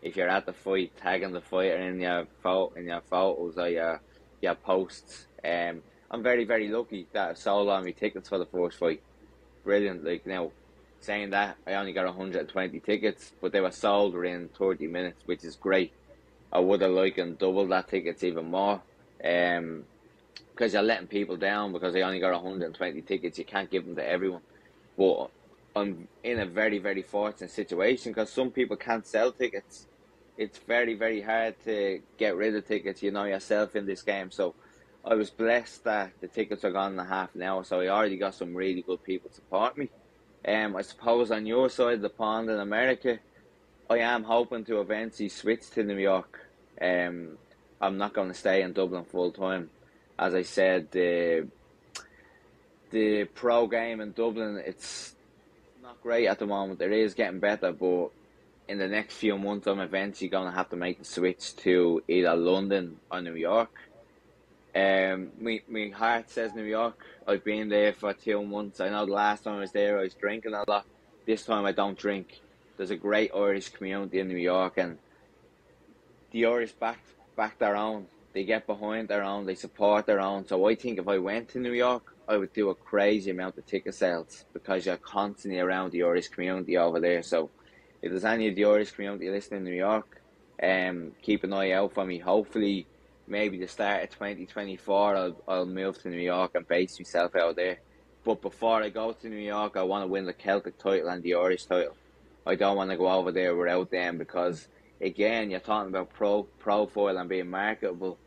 If 0.00 0.14
you're 0.14 0.28
at 0.28 0.46
the 0.46 0.52
fight, 0.52 0.92
tagging 0.96 1.32
the 1.32 1.40
fighter 1.40 1.78
in 1.78 1.98
your 1.98 2.28
photo, 2.40 2.72
in 2.76 2.84
your 2.84 3.00
photos 3.00 3.58
or 3.58 3.68
your 3.68 4.00
your 4.40 4.54
posts. 4.54 5.26
Um, 5.44 5.82
I'm 6.12 6.22
very, 6.22 6.44
very 6.44 6.68
lucky 6.68 7.06
that 7.12 7.30
I 7.30 7.34
sold 7.34 7.70
on 7.70 7.84
me 7.84 7.92
tickets 7.92 8.28
for 8.28 8.38
the 8.38 8.46
first 8.46 8.78
fight. 8.78 9.02
Brilliant. 9.64 10.04
Like, 10.04 10.26
now, 10.26 10.50
saying 11.00 11.30
that, 11.30 11.56
I 11.66 11.74
only 11.74 11.94
got 11.94 12.04
120 12.04 12.80
tickets, 12.80 13.32
but 13.40 13.52
they 13.52 13.60
were 13.60 13.70
sold 13.70 14.14
within 14.14 14.50
30 14.58 14.88
minutes, 14.88 15.22
which 15.24 15.42
is 15.42 15.56
great. 15.56 15.92
I 16.52 16.58
would 16.58 16.82
have 16.82 16.90
liked 16.90 17.18
and 17.18 17.38
double 17.38 17.66
that 17.68 17.88
tickets 17.88 18.22
even 18.24 18.50
more. 18.50 18.82
Um, 19.24 19.84
because 20.54 20.74
you're 20.74 20.82
letting 20.82 21.06
people 21.06 21.36
down 21.36 21.72
because 21.72 21.94
they 21.94 22.02
only 22.02 22.20
got 22.20 22.34
120 22.34 23.00
tickets. 23.02 23.38
You 23.38 23.44
can't 23.46 23.70
give 23.70 23.86
them 23.86 23.96
to 23.96 24.06
everyone. 24.06 24.42
But 24.98 25.30
I'm 25.74 26.08
in 26.22 26.40
a 26.40 26.46
very, 26.46 26.78
very 26.78 27.02
fortunate 27.02 27.50
situation 27.50 28.12
because 28.12 28.30
some 28.30 28.50
people 28.50 28.76
can't 28.76 29.06
sell 29.06 29.32
tickets. 29.32 29.86
It's 30.36 30.58
very, 30.58 30.94
very 30.94 31.22
hard 31.22 31.54
to 31.64 32.00
get 32.18 32.36
rid 32.36 32.54
of 32.54 32.66
tickets. 32.66 33.02
You 33.02 33.12
know 33.12 33.24
yourself 33.24 33.74
in 33.76 33.86
this 33.86 34.02
game. 34.02 34.30
So 34.30 34.54
I 35.04 35.14
was 35.14 35.30
blessed 35.30 35.84
that 35.84 36.12
the 36.20 36.28
tickets 36.28 36.64
are 36.64 36.70
gone 36.70 36.92
in 36.92 36.98
a 36.98 37.04
half 37.04 37.34
an 37.34 37.42
hour, 37.42 37.64
so 37.64 37.80
I 37.80 37.88
already 37.88 38.16
got 38.16 38.34
some 38.34 38.54
really 38.54 38.82
good 38.82 39.02
people 39.02 39.30
to 39.30 39.36
support 39.36 39.76
me. 39.76 39.88
Um, 40.46 40.76
I 40.76 40.82
suppose 40.82 41.30
on 41.30 41.46
your 41.46 41.68
side 41.68 41.94
of 41.94 42.02
the 42.02 42.08
pond 42.08 42.50
in 42.50 42.60
America, 42.60 43.18
I 43.90 43.98
am 43.98 44.22
hoping 44.22 44.64
to 44.66 44.80
eventually 44.80 45.28
switch 45.28 45.70
to 45.70 45.82
New 45.82 45.98
York. 45.98 46.40
Um, 46.80 47.36
I'm 47.80 47.98
not 47.98 48.14
going 48.14 48.28
to 48.28 48.34
stay 48.34 48.62
in 48.62 48.72
Dublin 48.72 49.04
full 49.04 49.32
time. 49.32 49.70
As 50.18 50.34
I 50.34 50.42
said, 50.42 50.90
the 50.92 51.48
the 52.90 53.24
pro 53.24 53.66
game 53.66 54.00
in 54.00 54.12
Dublin, 54.12 54.62
it's 54.64 55.16
not 55.82 56.00
great 56.02 56.28
at 56.28 56.38
the 56.38 56.46
moment. 56.46 56.80
It 56.80 56.92
is 56.92 57.14
getting 57.14 57.40
better, 57.40 57.72
but 57.72 58.10
in 58.68 58.78
the 58.78 58.86
next 58.86 59.16
few 59.16 59.36
months, 59.36 59.66
I'm 59.66 59.80
eventually 59.80 60.28
going 60.28 60.46
to 60.46 60.56
have 60.56 60.70
to 60.70 60.76
make 60.76 60.98
the 60.98 61.04
switch 61.04 61.56
to 61.56 62.02
either 62.06 62.36
London 62.36 63.00
or 63.10 63.20
New 63.20 63.34
York. 63.34 63.70
Um, 64.74 65.30
my, 65.38 65.60
my 65.68 65.92
heart 65.94 66.30
says 66.30 66.54
New 66.54 66.64
York. 66.64 67.04
I've 67.26 67.44
been 67.44 67.68
there 67.68 67.92
for 67.92 68.14
two 68.14 68.42
months. 68.44 68.80
I 68.80 68.88
know 68.88 69.04
the 69.04 69.12
last 69.12 69.44
time 69.44 69.56
I 69.56 69.60
was 69.60 69.72
there, 69.72 69.98
I 69.98 70.02
was 70.02 70.14
drinking 70.14 70.54
a 70.54 70.64
lot. 70.68 70.86
This 71.26 71.44
time, 71.44 71.66
I 71.66 71.72
don't 71.72 71.98
drink. 71.98 72.40
There's 72.76 72.90
a 72.90 72.96
great 72.96 73.30
Irish 73.34 73.68
community 73.68 74.18
in 74.18 74.28
New 74.28 74.38
York, 74.38 74.78
and 74.78 74.98
the 76.30 76.46
Irish 76.46 76.72
back 76.72 76.98
back 77.36 77.58
their 77.58 77.76
own. 77.76 78.06
They 78.32 78.44
get 78.44 78.66
behind 78.66 79.08
their 79.08 79.22
own. 79.22 79.44
They 79.44 79.54
support 79.54 80.06
their 80.06 80.20
own. 80.20 80.46
So 80.46 80.66
I 80.66 80.74
think 80.74 80.98
if 80.98 81.06
I 81.06 81.18
went 81.18 81.50
to 81.50 81.58
New 81.58 81.72
York, 81.72 82.14
I 82.26 82.38
would 82.38 82.52
do 82.54 82.70
a 82.70 82.74
crazy 82.74 83.30
amount 83.30 83.58
of 83.58 83.66
ticket 83.66 83.94
sales 83.94 84.46
because 84.54 84.86
you're 84.86 84.96
constantly 84.96 85.60
around 85.60 85.92
the 85.92 86.02
Irish 86.02 86.28
community 86.28 86.78
over 86.78 86.98
there. 86.98 87.22
So 87.22 87.50
if 88.00 88.10
there's 88.10 88.24
any 88.24 88.48
of 88.48 88.56
the 88.56 88.64
Irish 88.64 88.92
community 88.92 89.28
listening 89.28 89.58
in 89.58 89.64
New 89.64 89.76
York, 89.76 90.22
um, 90.62 91.12
keep 91.20 91.44
an 91.44 91.52
eye 91.52 91.72
out 91.72 91.92
for 91.92 92.06
me. 92.06 92.18
Hopefully, 92.18 92.86
maybe 93.26 93.58
the 93.58 93.68
start 93.68 94.04
of 94.04 94.10
2024, 94.10 95.16
I'll, 95.16 95.42
I'll 95.48 95.66
move 95.66 96.00
to 96.02 96.08
New 96.08 96.18
York 96.20 96.52
and 96.54 96.66
base 96.66 96.98
myself 96.98 97.34
out 97.36 97.56
there. 97.56 97.78
But 98.24 98.40
before 98.40 98.82
I 98.82 98.88
go 98.88 99.12
to 99.12 99.28
New 99.28 99.36
York, 99.36 99.76
I 99.76 99.82
want 99.82 100.04
to 100.04 100.06
win 100.06 100.26
the 100.26 100.32
Celtic 100.32 100.78
title 100.78 101.08
and 101.08 101.22
the 101.22 101.34
Irish 101.34 101.64
title. 101.64 101.96
I 102.46 102.54
don't 102.54 102.76
want 102.76 102.90
to 102.90 102.96
go 102.96 103.08
over 103.08 103.32
there 103.32 103.54
without 103.56 103.90
them 103.90 104.18
because, 104.18 104.68
again, 105.00 105.50
you're 105.50 105.60
talking 105.60 105.90
about 105.90 106.12
pro 106.12 106.44
profile 106.44 107.18
and 107.18 107.28
being 107.28 107.50
marketable. 107.50 108.18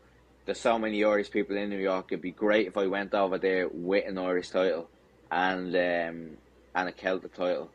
There's 0.44 0.60
so 0.60 0.78
many 0.78 1.02
Irish 1.02 1.30
people 1.30 1.56
in 1.56 1.70
New 1.70 1.78
York. 1.78 2.06
It'd 2.10 2.22
be 2.22 2.30
great 2.30 2.66
if 2.66 2.76
I 2.76 2.86
went 2.86 3.14
over 3.14 3.38
there 3.38 3.68
with 3.68 4.06
an 4.06 4.18
Irish 4.18 4.50
title 4.50 4.88
and 5.30 5.74
um, 5.74 6.36
and 6.74 6.88
a 6.88 6.92
Celtic 6.92 7.34
title 7.34 7.70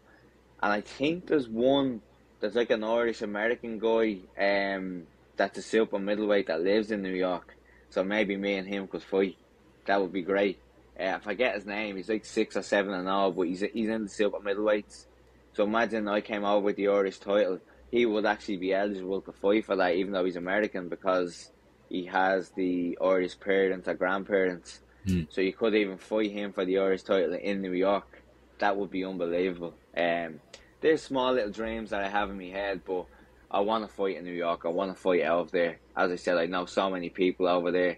and 0.62 0.72
I 0.72 0.82
think 0.82 1.28
there's 1.28 1.48
one 1.48 2.02
there's 2.40 2.56
like 2.56 2.72
an 2.72 2.84
Irish 2.84 3.22
American 3.22 3.80
guy 3.80 4.20
um 4.40 5.04
that's 5.42 5.58
a 5.58 5.62
super 5.64 5.98
middleweight 5.98 6.48
that 6.48 6.62
lives 6.62 6.92
in 6.92 7.02
New 7.02 7.16
York. 7.16 7.58
So 7.90 8.04
maybe 8.04 8.38
me 8.38 8.56
and 8.56 8.68
him 8.68 8.88
could 8.88 9.02
fight. 9.02 9.38
That 9.86 10.00
would 10.00 10.14
be 10.14 10.22
great. 10.22 10.60
Uh, 11.00 11.18
if 11.20 11.28
I 11.28 11.34
get 11.34 11.56
his 11.56 11.66
name, 11.66 11.98
he's 11.98 12.10
like 12.10 12.26
six 12.26 12.56
or 12.56 12.62
seven 12.62 12.94
and 12.94 13.10
all, 13.10 13.32
but 13.32 13.48
he's 13.48 13.62
he's 13.74 13.90
in 13.90 14.04
the 14.04 14.10
super 14.10 14.40
middleweights. 14.40 15.08
So 15.54 15.64
imagine 15.64 16.08
I 16.08 16.22
came 16.22 16.46
over 16.46 16.64
with 16.64 16.76
the 16.76 16.90
Irish 16.90 17.18
title, 17.18 17.60
he 17.90 18.06
would 18.06 18.26
actually 18.26 18.58
be 18.58 18.74
eligible 18.74 19.22
to 19.22 19.32
fight 19.32 19.66
for 19.66 19.76
that, 19.76 19.96
even 19.96 20.14
though 20.14 20.26
he's 20.26 20.36
American, 20.36 20.90
because 20.90 21.52
he 21.90 22.06
has 22.06 22.52
the 22.52 22.98
Irish 23.04 23.40
parents 23.40 23.88
or 23.88 23.96
grandparents. 23.96 24.82
Mm. 25.08 25.28
So 25.34 25.42
you 25.42 25.54
could 25.54 25.74
even 25.74 25.98
fight 25.98 26.32
him 26.32 26.54
for 26.54 26.66
the 26.66 26.78
Irish 26.78 27.02
title 27.02 27.34
in 27.34 27.62
New 27.62 27.74
York. 27.74 28.22
That 28.60 28.78
would 28.78 28.92
be 28.92 29.04
unbelievable. 29.04 29.74
Um, 29.98 30.40
there's 30.82 31.02
small 31.02 31.34
little 31.34 31.52
dreams 31.52 31.90
that 31.90 32.04
I 32.04 32.10
have 32.10 32.30
in 32.30 32.38
my 32.38 32.46
head, 32.46 32.82
but 32.86 33.08
I 33.54 33.60
want 33.60 33.88
to 33.88 33.94
fight 33.94 34.16
in 34.16 34.24
New 34.24 34.32
York. 34.32 34.62
I 34.64 34.70
want 34.70 34.96
to 34.96 35.02
fight 35.02 35.24
out 35.24 35.52
there. 35.52 35.80
As 35.96 36.10
I 36.10 36.16
said, 36.16 36.38
I 36.38 36.46
know 36.46 36.66
so 36.66 36.90
many 36.90 37.10
people 37.10 37.48
over 37.48 37.70
there. 37.70 37.98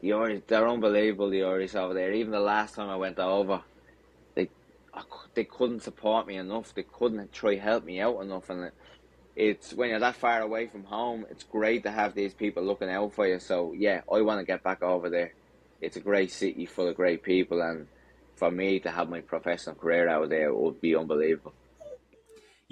The 0.00 0.12
Irish, 0.12 0.42
they're 0.48 0.68
unbelievable. 0.68 1.30
The 1.30 1.44
Irish 1.44 1.76
over 1.76 1.94
there. 1.94 2.12
Even 2.12 2.32
the 2.32 2.40
last 2.40 2.74
time 2.74 2.90
I 2.90 2.96
went 2.96 3.20
over, 3.20 3.62
they 4.34 4.48
they 5.34 5.44
couldn't 5.44 5.84
support 5.84 6.26
me 6.26 6.36
enough. 6.36 6.74
They 6.74 6.82
couldn't 6.82 7.32
try 7.32 7.54
help 7.54 7.84
me 7.84 8.00
out 8.00 8.20
enough. 8.20 8.50
And 8.50 8.72
it's 9.36 9.72
when 9.72 9.90
you're 9.90 10.00
that 10.00 10.16
far 10.16 10.40
away 10.40 10.66
from 10.66 10.82
home, 10.82 11.26
it's 11.30 11.44
great 11.44 11.84
to 11.84 11.92
have 11.92 12.16
these 12.16 12.34
people 12.34 12.64
looking 12.64 12.90
out 12.90 13.14
for 13.14 13.28
you. 13.28 13.38
So 13.38 13.72
yeah, 13.74 14.00
I 14.12 14.20
want 14.22 14.40
to 14.40 14.44
get 14.44 14.64
back 14.64 14.82
over 14.82 15.08
there. 15.08 15.32
It's 15.80 15.96
a 15.96 16.00
great 16.00 16.32
city 16.32 16.66
full 16.66 16.88
of 16.88 16.96
great 16.96 17.22
people, 17.22 17.62
and 17.62 17.86
for 18.34 18.50
me 18.50 18.80
to 18.80 18.90
have 18.90 19.08
my 19.08 19.20
professional 19.20 19.76
career 19.76 20.08
out 20.08 20.28
there 20.28 20.52
would 20.52 20.80
be 20.80 20.96
unbelievable. 20.96 21.54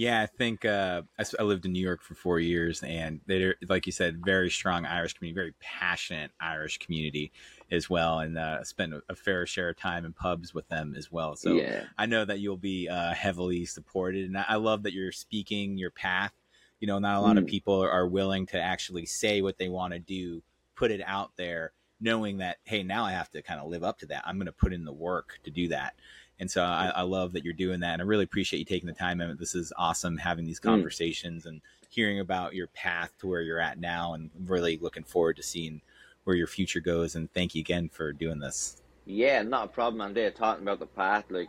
Yeah, 0.01 0.23
I 0.23 0.25
think 0.25 0.65
uh, 0.65 1.03
I, 1.19 1.25
I, 1.39 1.43
lived 1.43 1.67
in 1.67 1.73
New 1.73 1.83
York 1.83 2.01
for 2.01 2.15
four 2.15 2.41
years, 2.41 2.83
and 2.83 3.21
they're 3.27 3.57
like 3.69 3.85
you 3.85 3.93
said, 3.93 4.25
very 4.25 4.49
strong 4.49 4.87
Irish 4.87 5.13
community, 5.13 5.35
very 5.39 5.55
passionate 5.61 6.31
Irish 6.41 6.79
community 6.79 7.33
as 7.71 7.91
well, 7.91 8.21
and 8.21 8.39
uh, 8.39 8.65
spent 8.65 8.95
a, 9.11 9.15
fair 9.15 9.47
share 9.47 9.69
of 9.69 9.77
time 9.77 10.07
in 10.07 10.15
pubs 10.15 10.55
with 10.55 10.67
them 10.69 10.95
as 10.97 11.13
well. 11.13 11.37
So 11.37 11.53
yeah. 11.53 11.85
I 11.99 12.07
know 12.07 12.25
that 12.25 12.41
you'll 12.41 12.57
be 12.57 12.89
uh, 12.89 13.13
heavily 13.13 13.67
supported, 13.67 14.25
and 14.25 14.39
I, 14.39 14.47
I, 14.49 14.55
love 14.55 14.85
that 14.85 14.95
you're 14.95 15.13
speaking 15.13 15.77
your 15.77 15.91
path. 15.91 16.33
You 16.81 16.87
know, 16.87 16.99
not 16.99 17.19
a 17.19 17.21
lot 17.21 17.37
mm. 17.37 17.41
of 17.41 17.47
people 17.47 17.83
are 17.83 18.09
willing 18.09 18.47
to 18.47 18.59
actually 18.59 19.05
say 19.05 19.43
what 19.43 19.59
they 19.59 19.69
want 19.69 19.93
to 19.93 19.99
do, 19.99 20.43
put 20.77 20.91
it 20.91 21.03
out 21.05 21.33
there, 21.37 21.73
knowing 22.01 22.39
that 22.39 22.57
hey, 22.65 22.83
now 22.83 23.05
I 23.05 23.13
have 23.13 23.31
to 23.33 23.43
kind 23.43 23.61
of 23.61 23.69
live 23.69 23.85
up 23.85 23.99
to 23.99 24.07
that. 24.07 24.23
I'm 24.25 24.39
going 24.39 24.47
to 24.47 24.53
put 24.53 24.73
in 24.73 24.87
the 24.87 24.95
work 24.95 25.41
to 25.45 25.51
do 25.51 25.69
that. 25.69 25.93
And 26.40 26.50
so 26.50 26.62
I, 26.62 26.92
I, 26.96 27.03
love 27.03 27.33
that 27.35 27.44
you're 27.44 27.53
doing 27.53 27.81
that. 27.81 27.92
And 27.92 28.03
I 28.03 28.05
really 28.07 28.24
appreciate 28.24 28.59
you 28.59 28.64
taking 28.64 28.87
the 28.87 28.94
time. 28.94 29.20
And 29.20 29.38
this 29.38 29.55
is 29.55 29.72
awesome 29.76 30.16
having 30.16 30.46
these 30.46 30.59
mm. 30.59 30.64
conversations 30.64 31.44
mm. 31.44 31.50
and 31.50 31.61
hearing 31.90 32.20
about 32.20 32.55
your 32.55 32.68
path 32.68 33.12
to 33.18 33.29
where 33.29 33.42
you're 33.42 33.61
at 33.61 33.79
now 33.79 34.14
and 34.14 34.31
really 34.46 34.79
looking 34.79 35.05
forward 35.05 35.37
to 35.37 35.42
seeing 35.42 35.83
where 36.24 36.35
your 36.35 36.46
future 36.46 36.81
goes. 36.81 37.14
And 37.14 37.33
thank 37.35 37.55
you 37.55 37.61
again 37.61 37.90
for 37.90 38.12
doing 38.12 38.38
this. 38.38 38.81
Yeah, 39.05 39.42
not 39.42 39.66
a 39.66 39.68
problem. 39.68 40.00
I'm 40.00 40.14
there 40.14 40.31
talking 40.31 40.62
about 40.62 40.79
the 40.79 40.87
path. 40.87 41.24
Like 41.31 41.48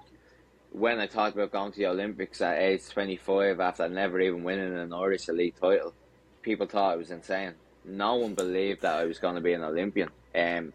when 0.72 1.00
I 1.00 1.08
talked 1.08 1.36
about 1.36 1.52
going 1.52 1.72
to 1.72 1.78
the 1.78 1.88
Olympics 1.88 2.42
at 2.42 2.60
age 2.60 2.90
25 2.90 3.60
after 3.60 3.88
never 3.88 4.20
even 4.20 4.44
winning 4.44 4.78
an 4.78 4.94
Irish 4.94 5.30
elite 5.30 5.56
title, 5.62 5.94
people 6.42 6.68
thought 6.68 6.94
I 6.94 6.96
was 6.98 7.12
insane. 7.12 7.54
No 7.86 8.16
one 8.16 8.34
believed 8.34 8.82
that 8.82 9.00
I 9.00 9.06
was 9.06 9.20
going 9.20 9.36
to 9.36 9.42
be 9.42 9.54
an 9.54 9.64
Olympian. 9.64 10.10
Um, 10.36 10.74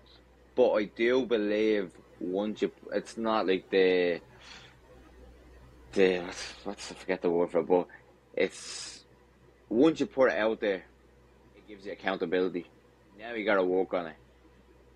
but 0.55 0.73
I 0.73 0.85
do 0.85 1.27
believe 1.27 1.93
once 2.21 2.63
you, 2.63 2.71
it's 2.93 3.17
not 3.17 3.47
like 3.47 3.71
the, 3.71 4.21
the, 5.93 6.23
what's, 6.65 6.91
I 6.91 6.95
forget 6.95 7.23
the 7.23 7.31
word 7.31 7.51
for 7.51 7.61
it, 7.61 7.69
but 7.69 7.87
it's, 8.35 9.05
once 9.69 10.01
you 10.01 10.07
put 10.07 10.31
it 10.31 10.39
out 10.39 10.61
there, 10.61 10.85
it 11.57 11.69
gives 11.69 11.87
you 11.87 11.93
accountability. 11.93 12.67
Now 13.19 13.33
you 13.33 13.45
gotta 13.45 13.65
work 13.65 13.95
on 13.95 14.07
it. 14.07 14.17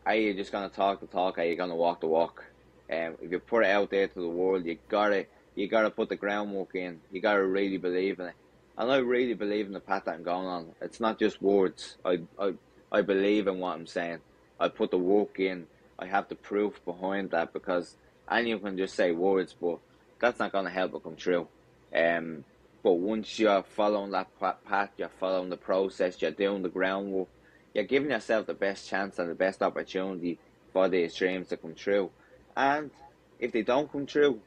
Are 0.04 0.14
you 0.14 0.34
just 0.34 0.52
gonna 0.52 0.68
talk 0.68 1.00
the 1.00 1.06
talk? 1.06 1.38
Are 1.38 1.44
you 1.44 1.56
gonna 1.56 1.76
walk 1.76 2.00
the 2.00 2.06
walk? 2.06 2.44
Um, 2.90 3.16
if 3.22 3.30
you 3.30 3.38
put 3.38 3.64
it 3.64 3.70
out 3.70 3.90
there 3.90 4.08
to 4.08 4.20
the 4.20 4.28
world, 4.28 4.64
you 4.64 4.78
gotta 4.88 5.26
you 5.54 5.68
gotta 5.68 5.90
put 5.90 6.08
the 6.08 6.16
groundwork 6.16 6.74
in. 6.74 7.00
You 7.10 7.20
gotta 7.20 7.44
really 7.44 7.78
believe 7.78 8.18
in 8.18 8.26
it. 8.26 8.34
And 8.76 8.90
I 8.90 8.96
really 8.98 9.34
believe 9.34 9.66
in 9.66 9.72
the 9.72 9.80
path 9.80 10.04
that 10.06 10.14
I'm 10.14 10.22
going 10.22 10.46
on. 10.46 10.72
It's 10.80 11.00
not 11.00 11.18
just 11.18 11.40
words. 11.42 11.96
I 12.04 12.20
I 12.38 12.54
I 12.90 13.02
believe 13.02 13.46
in 13.46 13.58
what 13.58 13.74
I'm 13.74 13.86
saying. 13.86 14.18
I 14.58 14.68
put 14.68 14.90
the 14.90 14.98
work 14.98 15.38
in. 15.38 15.66
I 16.00 16.06
have 16.06 16.28
the 16.28 16.34
proof 16.34 16.82
behind 16.84 17.30
that 17.30 17.52
because 17.52 17.96
anyone 18.30 18.62
can 18.62 18.78
just 18.78 18.94
say 18.94 19.12
words, 19.12 19.54
but 19.60 19.78
that's 20.18 20.38
not 20.38 20.52
going 20.52 20.64
to 20.64 20.70
help 20.70 20.94
it 20.94 21.02
come 21.02 21.16
true. 21.16 21.46
Um, 21.94 22.44
but 22.82 22.94
once 22.94 23.38
you're 23.38 23.62
following 23.62 24.12
that 24.12 24.28
path, 24.40 24.90
you're 24.96 25.10
following 25.20 25.50
the 25.50 25.58
process, 25.58 26.22
you're 26.22 26.30
doing 26.30 26.62
the 26.62 26.70
groundwork, 26.70 27.28
you're 27.74 27.84
giving 27.84 28.10
yourself 28.10 28.46
the 28.46 28.54
best 28.54 28.88
chance 28.88 29.18
and 29.18 29.30
the 29.30 29.34
best 29.34 29.62
opportunity 29.62 30.38
for 30.72 30.88
these 30.88 31.14
dreams 31.14 31.48
to 31.48 31.58
come 31.58 31.74
true. 31.74 32.10
And 32.56 32.90
if 33.38 33.52
they 33.52 33.62
don't 33.62 33.92
come 33.92 34.06
true, 34.06 34.40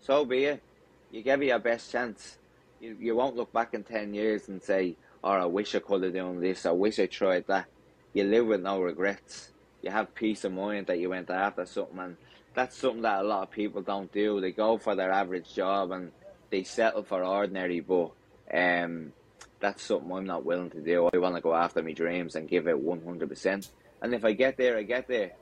so 0.00 0.24
be 0.24 0.44
it. 0.44 0.62
You 1.10 1.22
give 1.22 1.42
it 1.42 1.46
your 1.46 1.58
best 1.58 1.92
chance. 1.92 2.38
You, 2.80 2.96
you 2.98 3.14
won't 3.14 3.36
look 3.36 3.52
back 3.52 3.74
in 3.74 3.84
10 3.84 4.14
years 4.14 4.48
and 4.48 4.62
say, 4.62 4.96
oh, 5.22 5.30
I 5.30 5.44
wish 5.44 5.74
I 5.74 5.80
could 5.80 6.02
have 6.02 6.14
done 6.14 6.40
this, 6.40 6.64
I 6.64 6.70
wish 6.70 6.98
I 6.98 7.06
tried 7.06 7.46
that. 7.48 7.66
You 8.14 8.24
live 8.24 8.46
with 8.46 8.62
no 8.62 8.80
regrets 8.80 9.50
you 9.84 9.90
have 9.90 10.14
peace 10.14 10.44
of 10.44 10.52
mind 10.52 10.86
that 10.86 10.98
you 10.98 11.10
went 11.10 11.28
after 11.28 11.66
something, 11.66 11.98
and 11.98 12.16
that's 12.54 12.76
something 12.76 13.02
that 13.02 13.20
a 13.20 13.28
lot 13.28 13.42
of 13.42 13.50
people 13.50 13.82
don't 13.82 14.10
do. 14.12 14.40
They 14.40 14.50
go 14.50 14.78
for 14.78 14.94
their 14.94 15.12
average 15.12 15.54
job 15.54 15.90
and 15.90 16.10
they 16.50 16.62
settle 16.62 17.02
for 17.02 17.22
ordinary, 17.22 17.80
but 17.80 18.12
um, 18.52 19.12
that's 19.60 19.82
something 19.82 20.10
I'm 20.10 20.24
not 20.24 20.44
willing 20.44 20.70
to 20.70 20.80
do. 20.80 21.10
I 21.12 21.18
want 21.18 21.34
to 21.34 21.42
go 21.42 21.54
after 21.54 21.82
my 21.82 21.92
dreams 21.92 22.34
and 22.34 22.48
give 22.48 22.66
it 22.66 22.82
100%. 22.82 23.70
And 24.00 24.14
if 24.14 24.24
I 24.24 24.32
get 24.32 24.56
there, 24.56 24.78
I 24.78 24.84
get 24.84 25.06
there. 25.06 25.32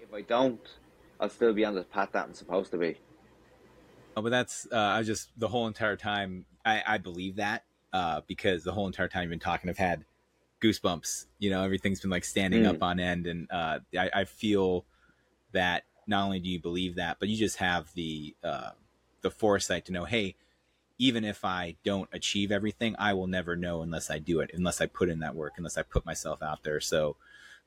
If 0.00 0.12
I 0.12 0.22
don't, 0.22 0.60
I'll 1.20 1.30
still 1.30 1.52
be 1.52 1.64
on 1.64 1.74
the 1.74 1.84
path 1.84 2.10
that 2.12 2.24
I'm 2.24 2.34
supposed 2.34 2.72
to 2.72 2.78
be. 2.78 2.96
Oh, 4.16 4.22
but 4.22 4.30
that's 4.30 4.66
uh, 4.72 4.78
I 4.78 5.02
just 5.02 5.30
the 5.36 5.48
whole 5.48 5.66
entire 5.66 5.96
time 5.96 6.46
I, 6.64 6.82
I 6.86 6.98
believe 6.98 7.36
that 7.36 7.64
uh, 7.92 8.22
because 8.26 8.64
the 8.64 8.72
whole 8.72 8.86
entire 8.86 9.08
time 9.08 9.24
you've 9.24 9.30
been 9.30 9.38
talking, 9.38 9.68
I've 9.68 9.78
had 9.78 10.04
goosebumps. 10.62 11.26
You 11.38 11.50
know, 11.50 11.62
everything's 11.62 12.00
been 12.00 12.10
like 12.10 12.24
standing 12.24 12.62
mm. 12.62 12.68
up 12.68 12.82
on 12.82 13.00
end, 13.00 13.26
and 13.26 13.50
uh, 13.50 13.80
I, 13.98 14.10
I, 14.14 14.24
feel 14.24 14.84
that 15.52 15.84
not 16.06 16.24
only 16.24 16.40
do 16.40 16.48
you 16.48 16.60
believe 16.60 16.96
that, 16.96 17.18
but 17.18 17.28
you 17.28 17.36
just 17.36 17.56
have 17.58 17.92
the 17.94 18.34
uh, 18.42 18.70
the 19.22 19.30
foresight 19.30 19.84
to 19.86 19.92
know, 19.92 20.04
hey, 20.04 20.36
even 20.98 21.24
if 21.24 21.44
I 21.44 21.76
don't 21.84 22.08
achieve 22.12 22.50
everything, 22.50 22.96
I 22.98 23.12
will 23.12 23.26
never 23.26 23.56
know 23.56 23.82
unless 23.82 24.10
I 24.10 24.18
do 24.18 24.40
it, 24.40 24.50
unless 24.54 24.80
I 24.80 24.86
put 24.86 25.08
in 25.08 25.20
that 25.20 25.34
work, 25.34 25.54
unless 25.56 25.76
I 25.76 25.82
put 25.82 26.06
myself 26.06 26.42
out 26.42 26.62
there. 26.62 26.80
So, 26.80 27.16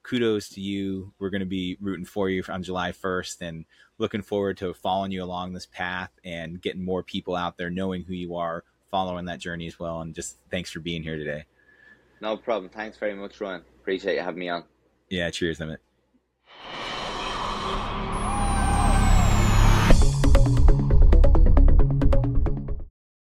kudos 0.03 0.49
to 0.49 0.61
you. 0.61 1.13
We're 1.19 1.29
going 1.29 1.41
to 1.41 1.45
be 1.45 1.77
rooting 1.79 2.05
for 2.05 2.29
you 2.29 2.43
on 2.49 2.63
July 2.63 2.91
1st 2.91 3.41
and 3.41 3.65
looking 3.97 4.21
forward 4.21 4.57
to 4.57 4.73
following 4.73 5.11
you 5.11 5.23
along 5.23 5.53
this 5.53 5.67
path 5.67 6.11
and 6.23 6.61
getting 6.61 6.83
more 6.83 7.03
people 7.03 7.35
out 7.35 7.57
there 7.57 7.69
knowing 7.69 8.03
who 8.03 8.13
you 8.13 8.35
are, 8.35 8.63
following 8.89 9.25
that 9.25 9.39
journey 9.39 9.67
as 9.67 9.77
well. 9.77 10.01
And 10.01 10.15
just 10.15 10.37
thanks 10.49 10.71
for 10.71 10.79
being 10.79 11.03
here 11.03 11.17
today. 11.17 11.43
No 12.21 12.37
problem. 12.37 12.69
Thanks 12.69 12.97
very 12.97 13.15
much, 13.15 13.39
Ryan. 13.39 13.63
Appreciate 13.81 14.15
you 14.15 14.21
having 14.21 14.39
me 14.39 14.49
on. 14.49 14.63
Yeah, 15.09 15.29
cheers, 15.29 15.59
Emmet. 15.61 15.81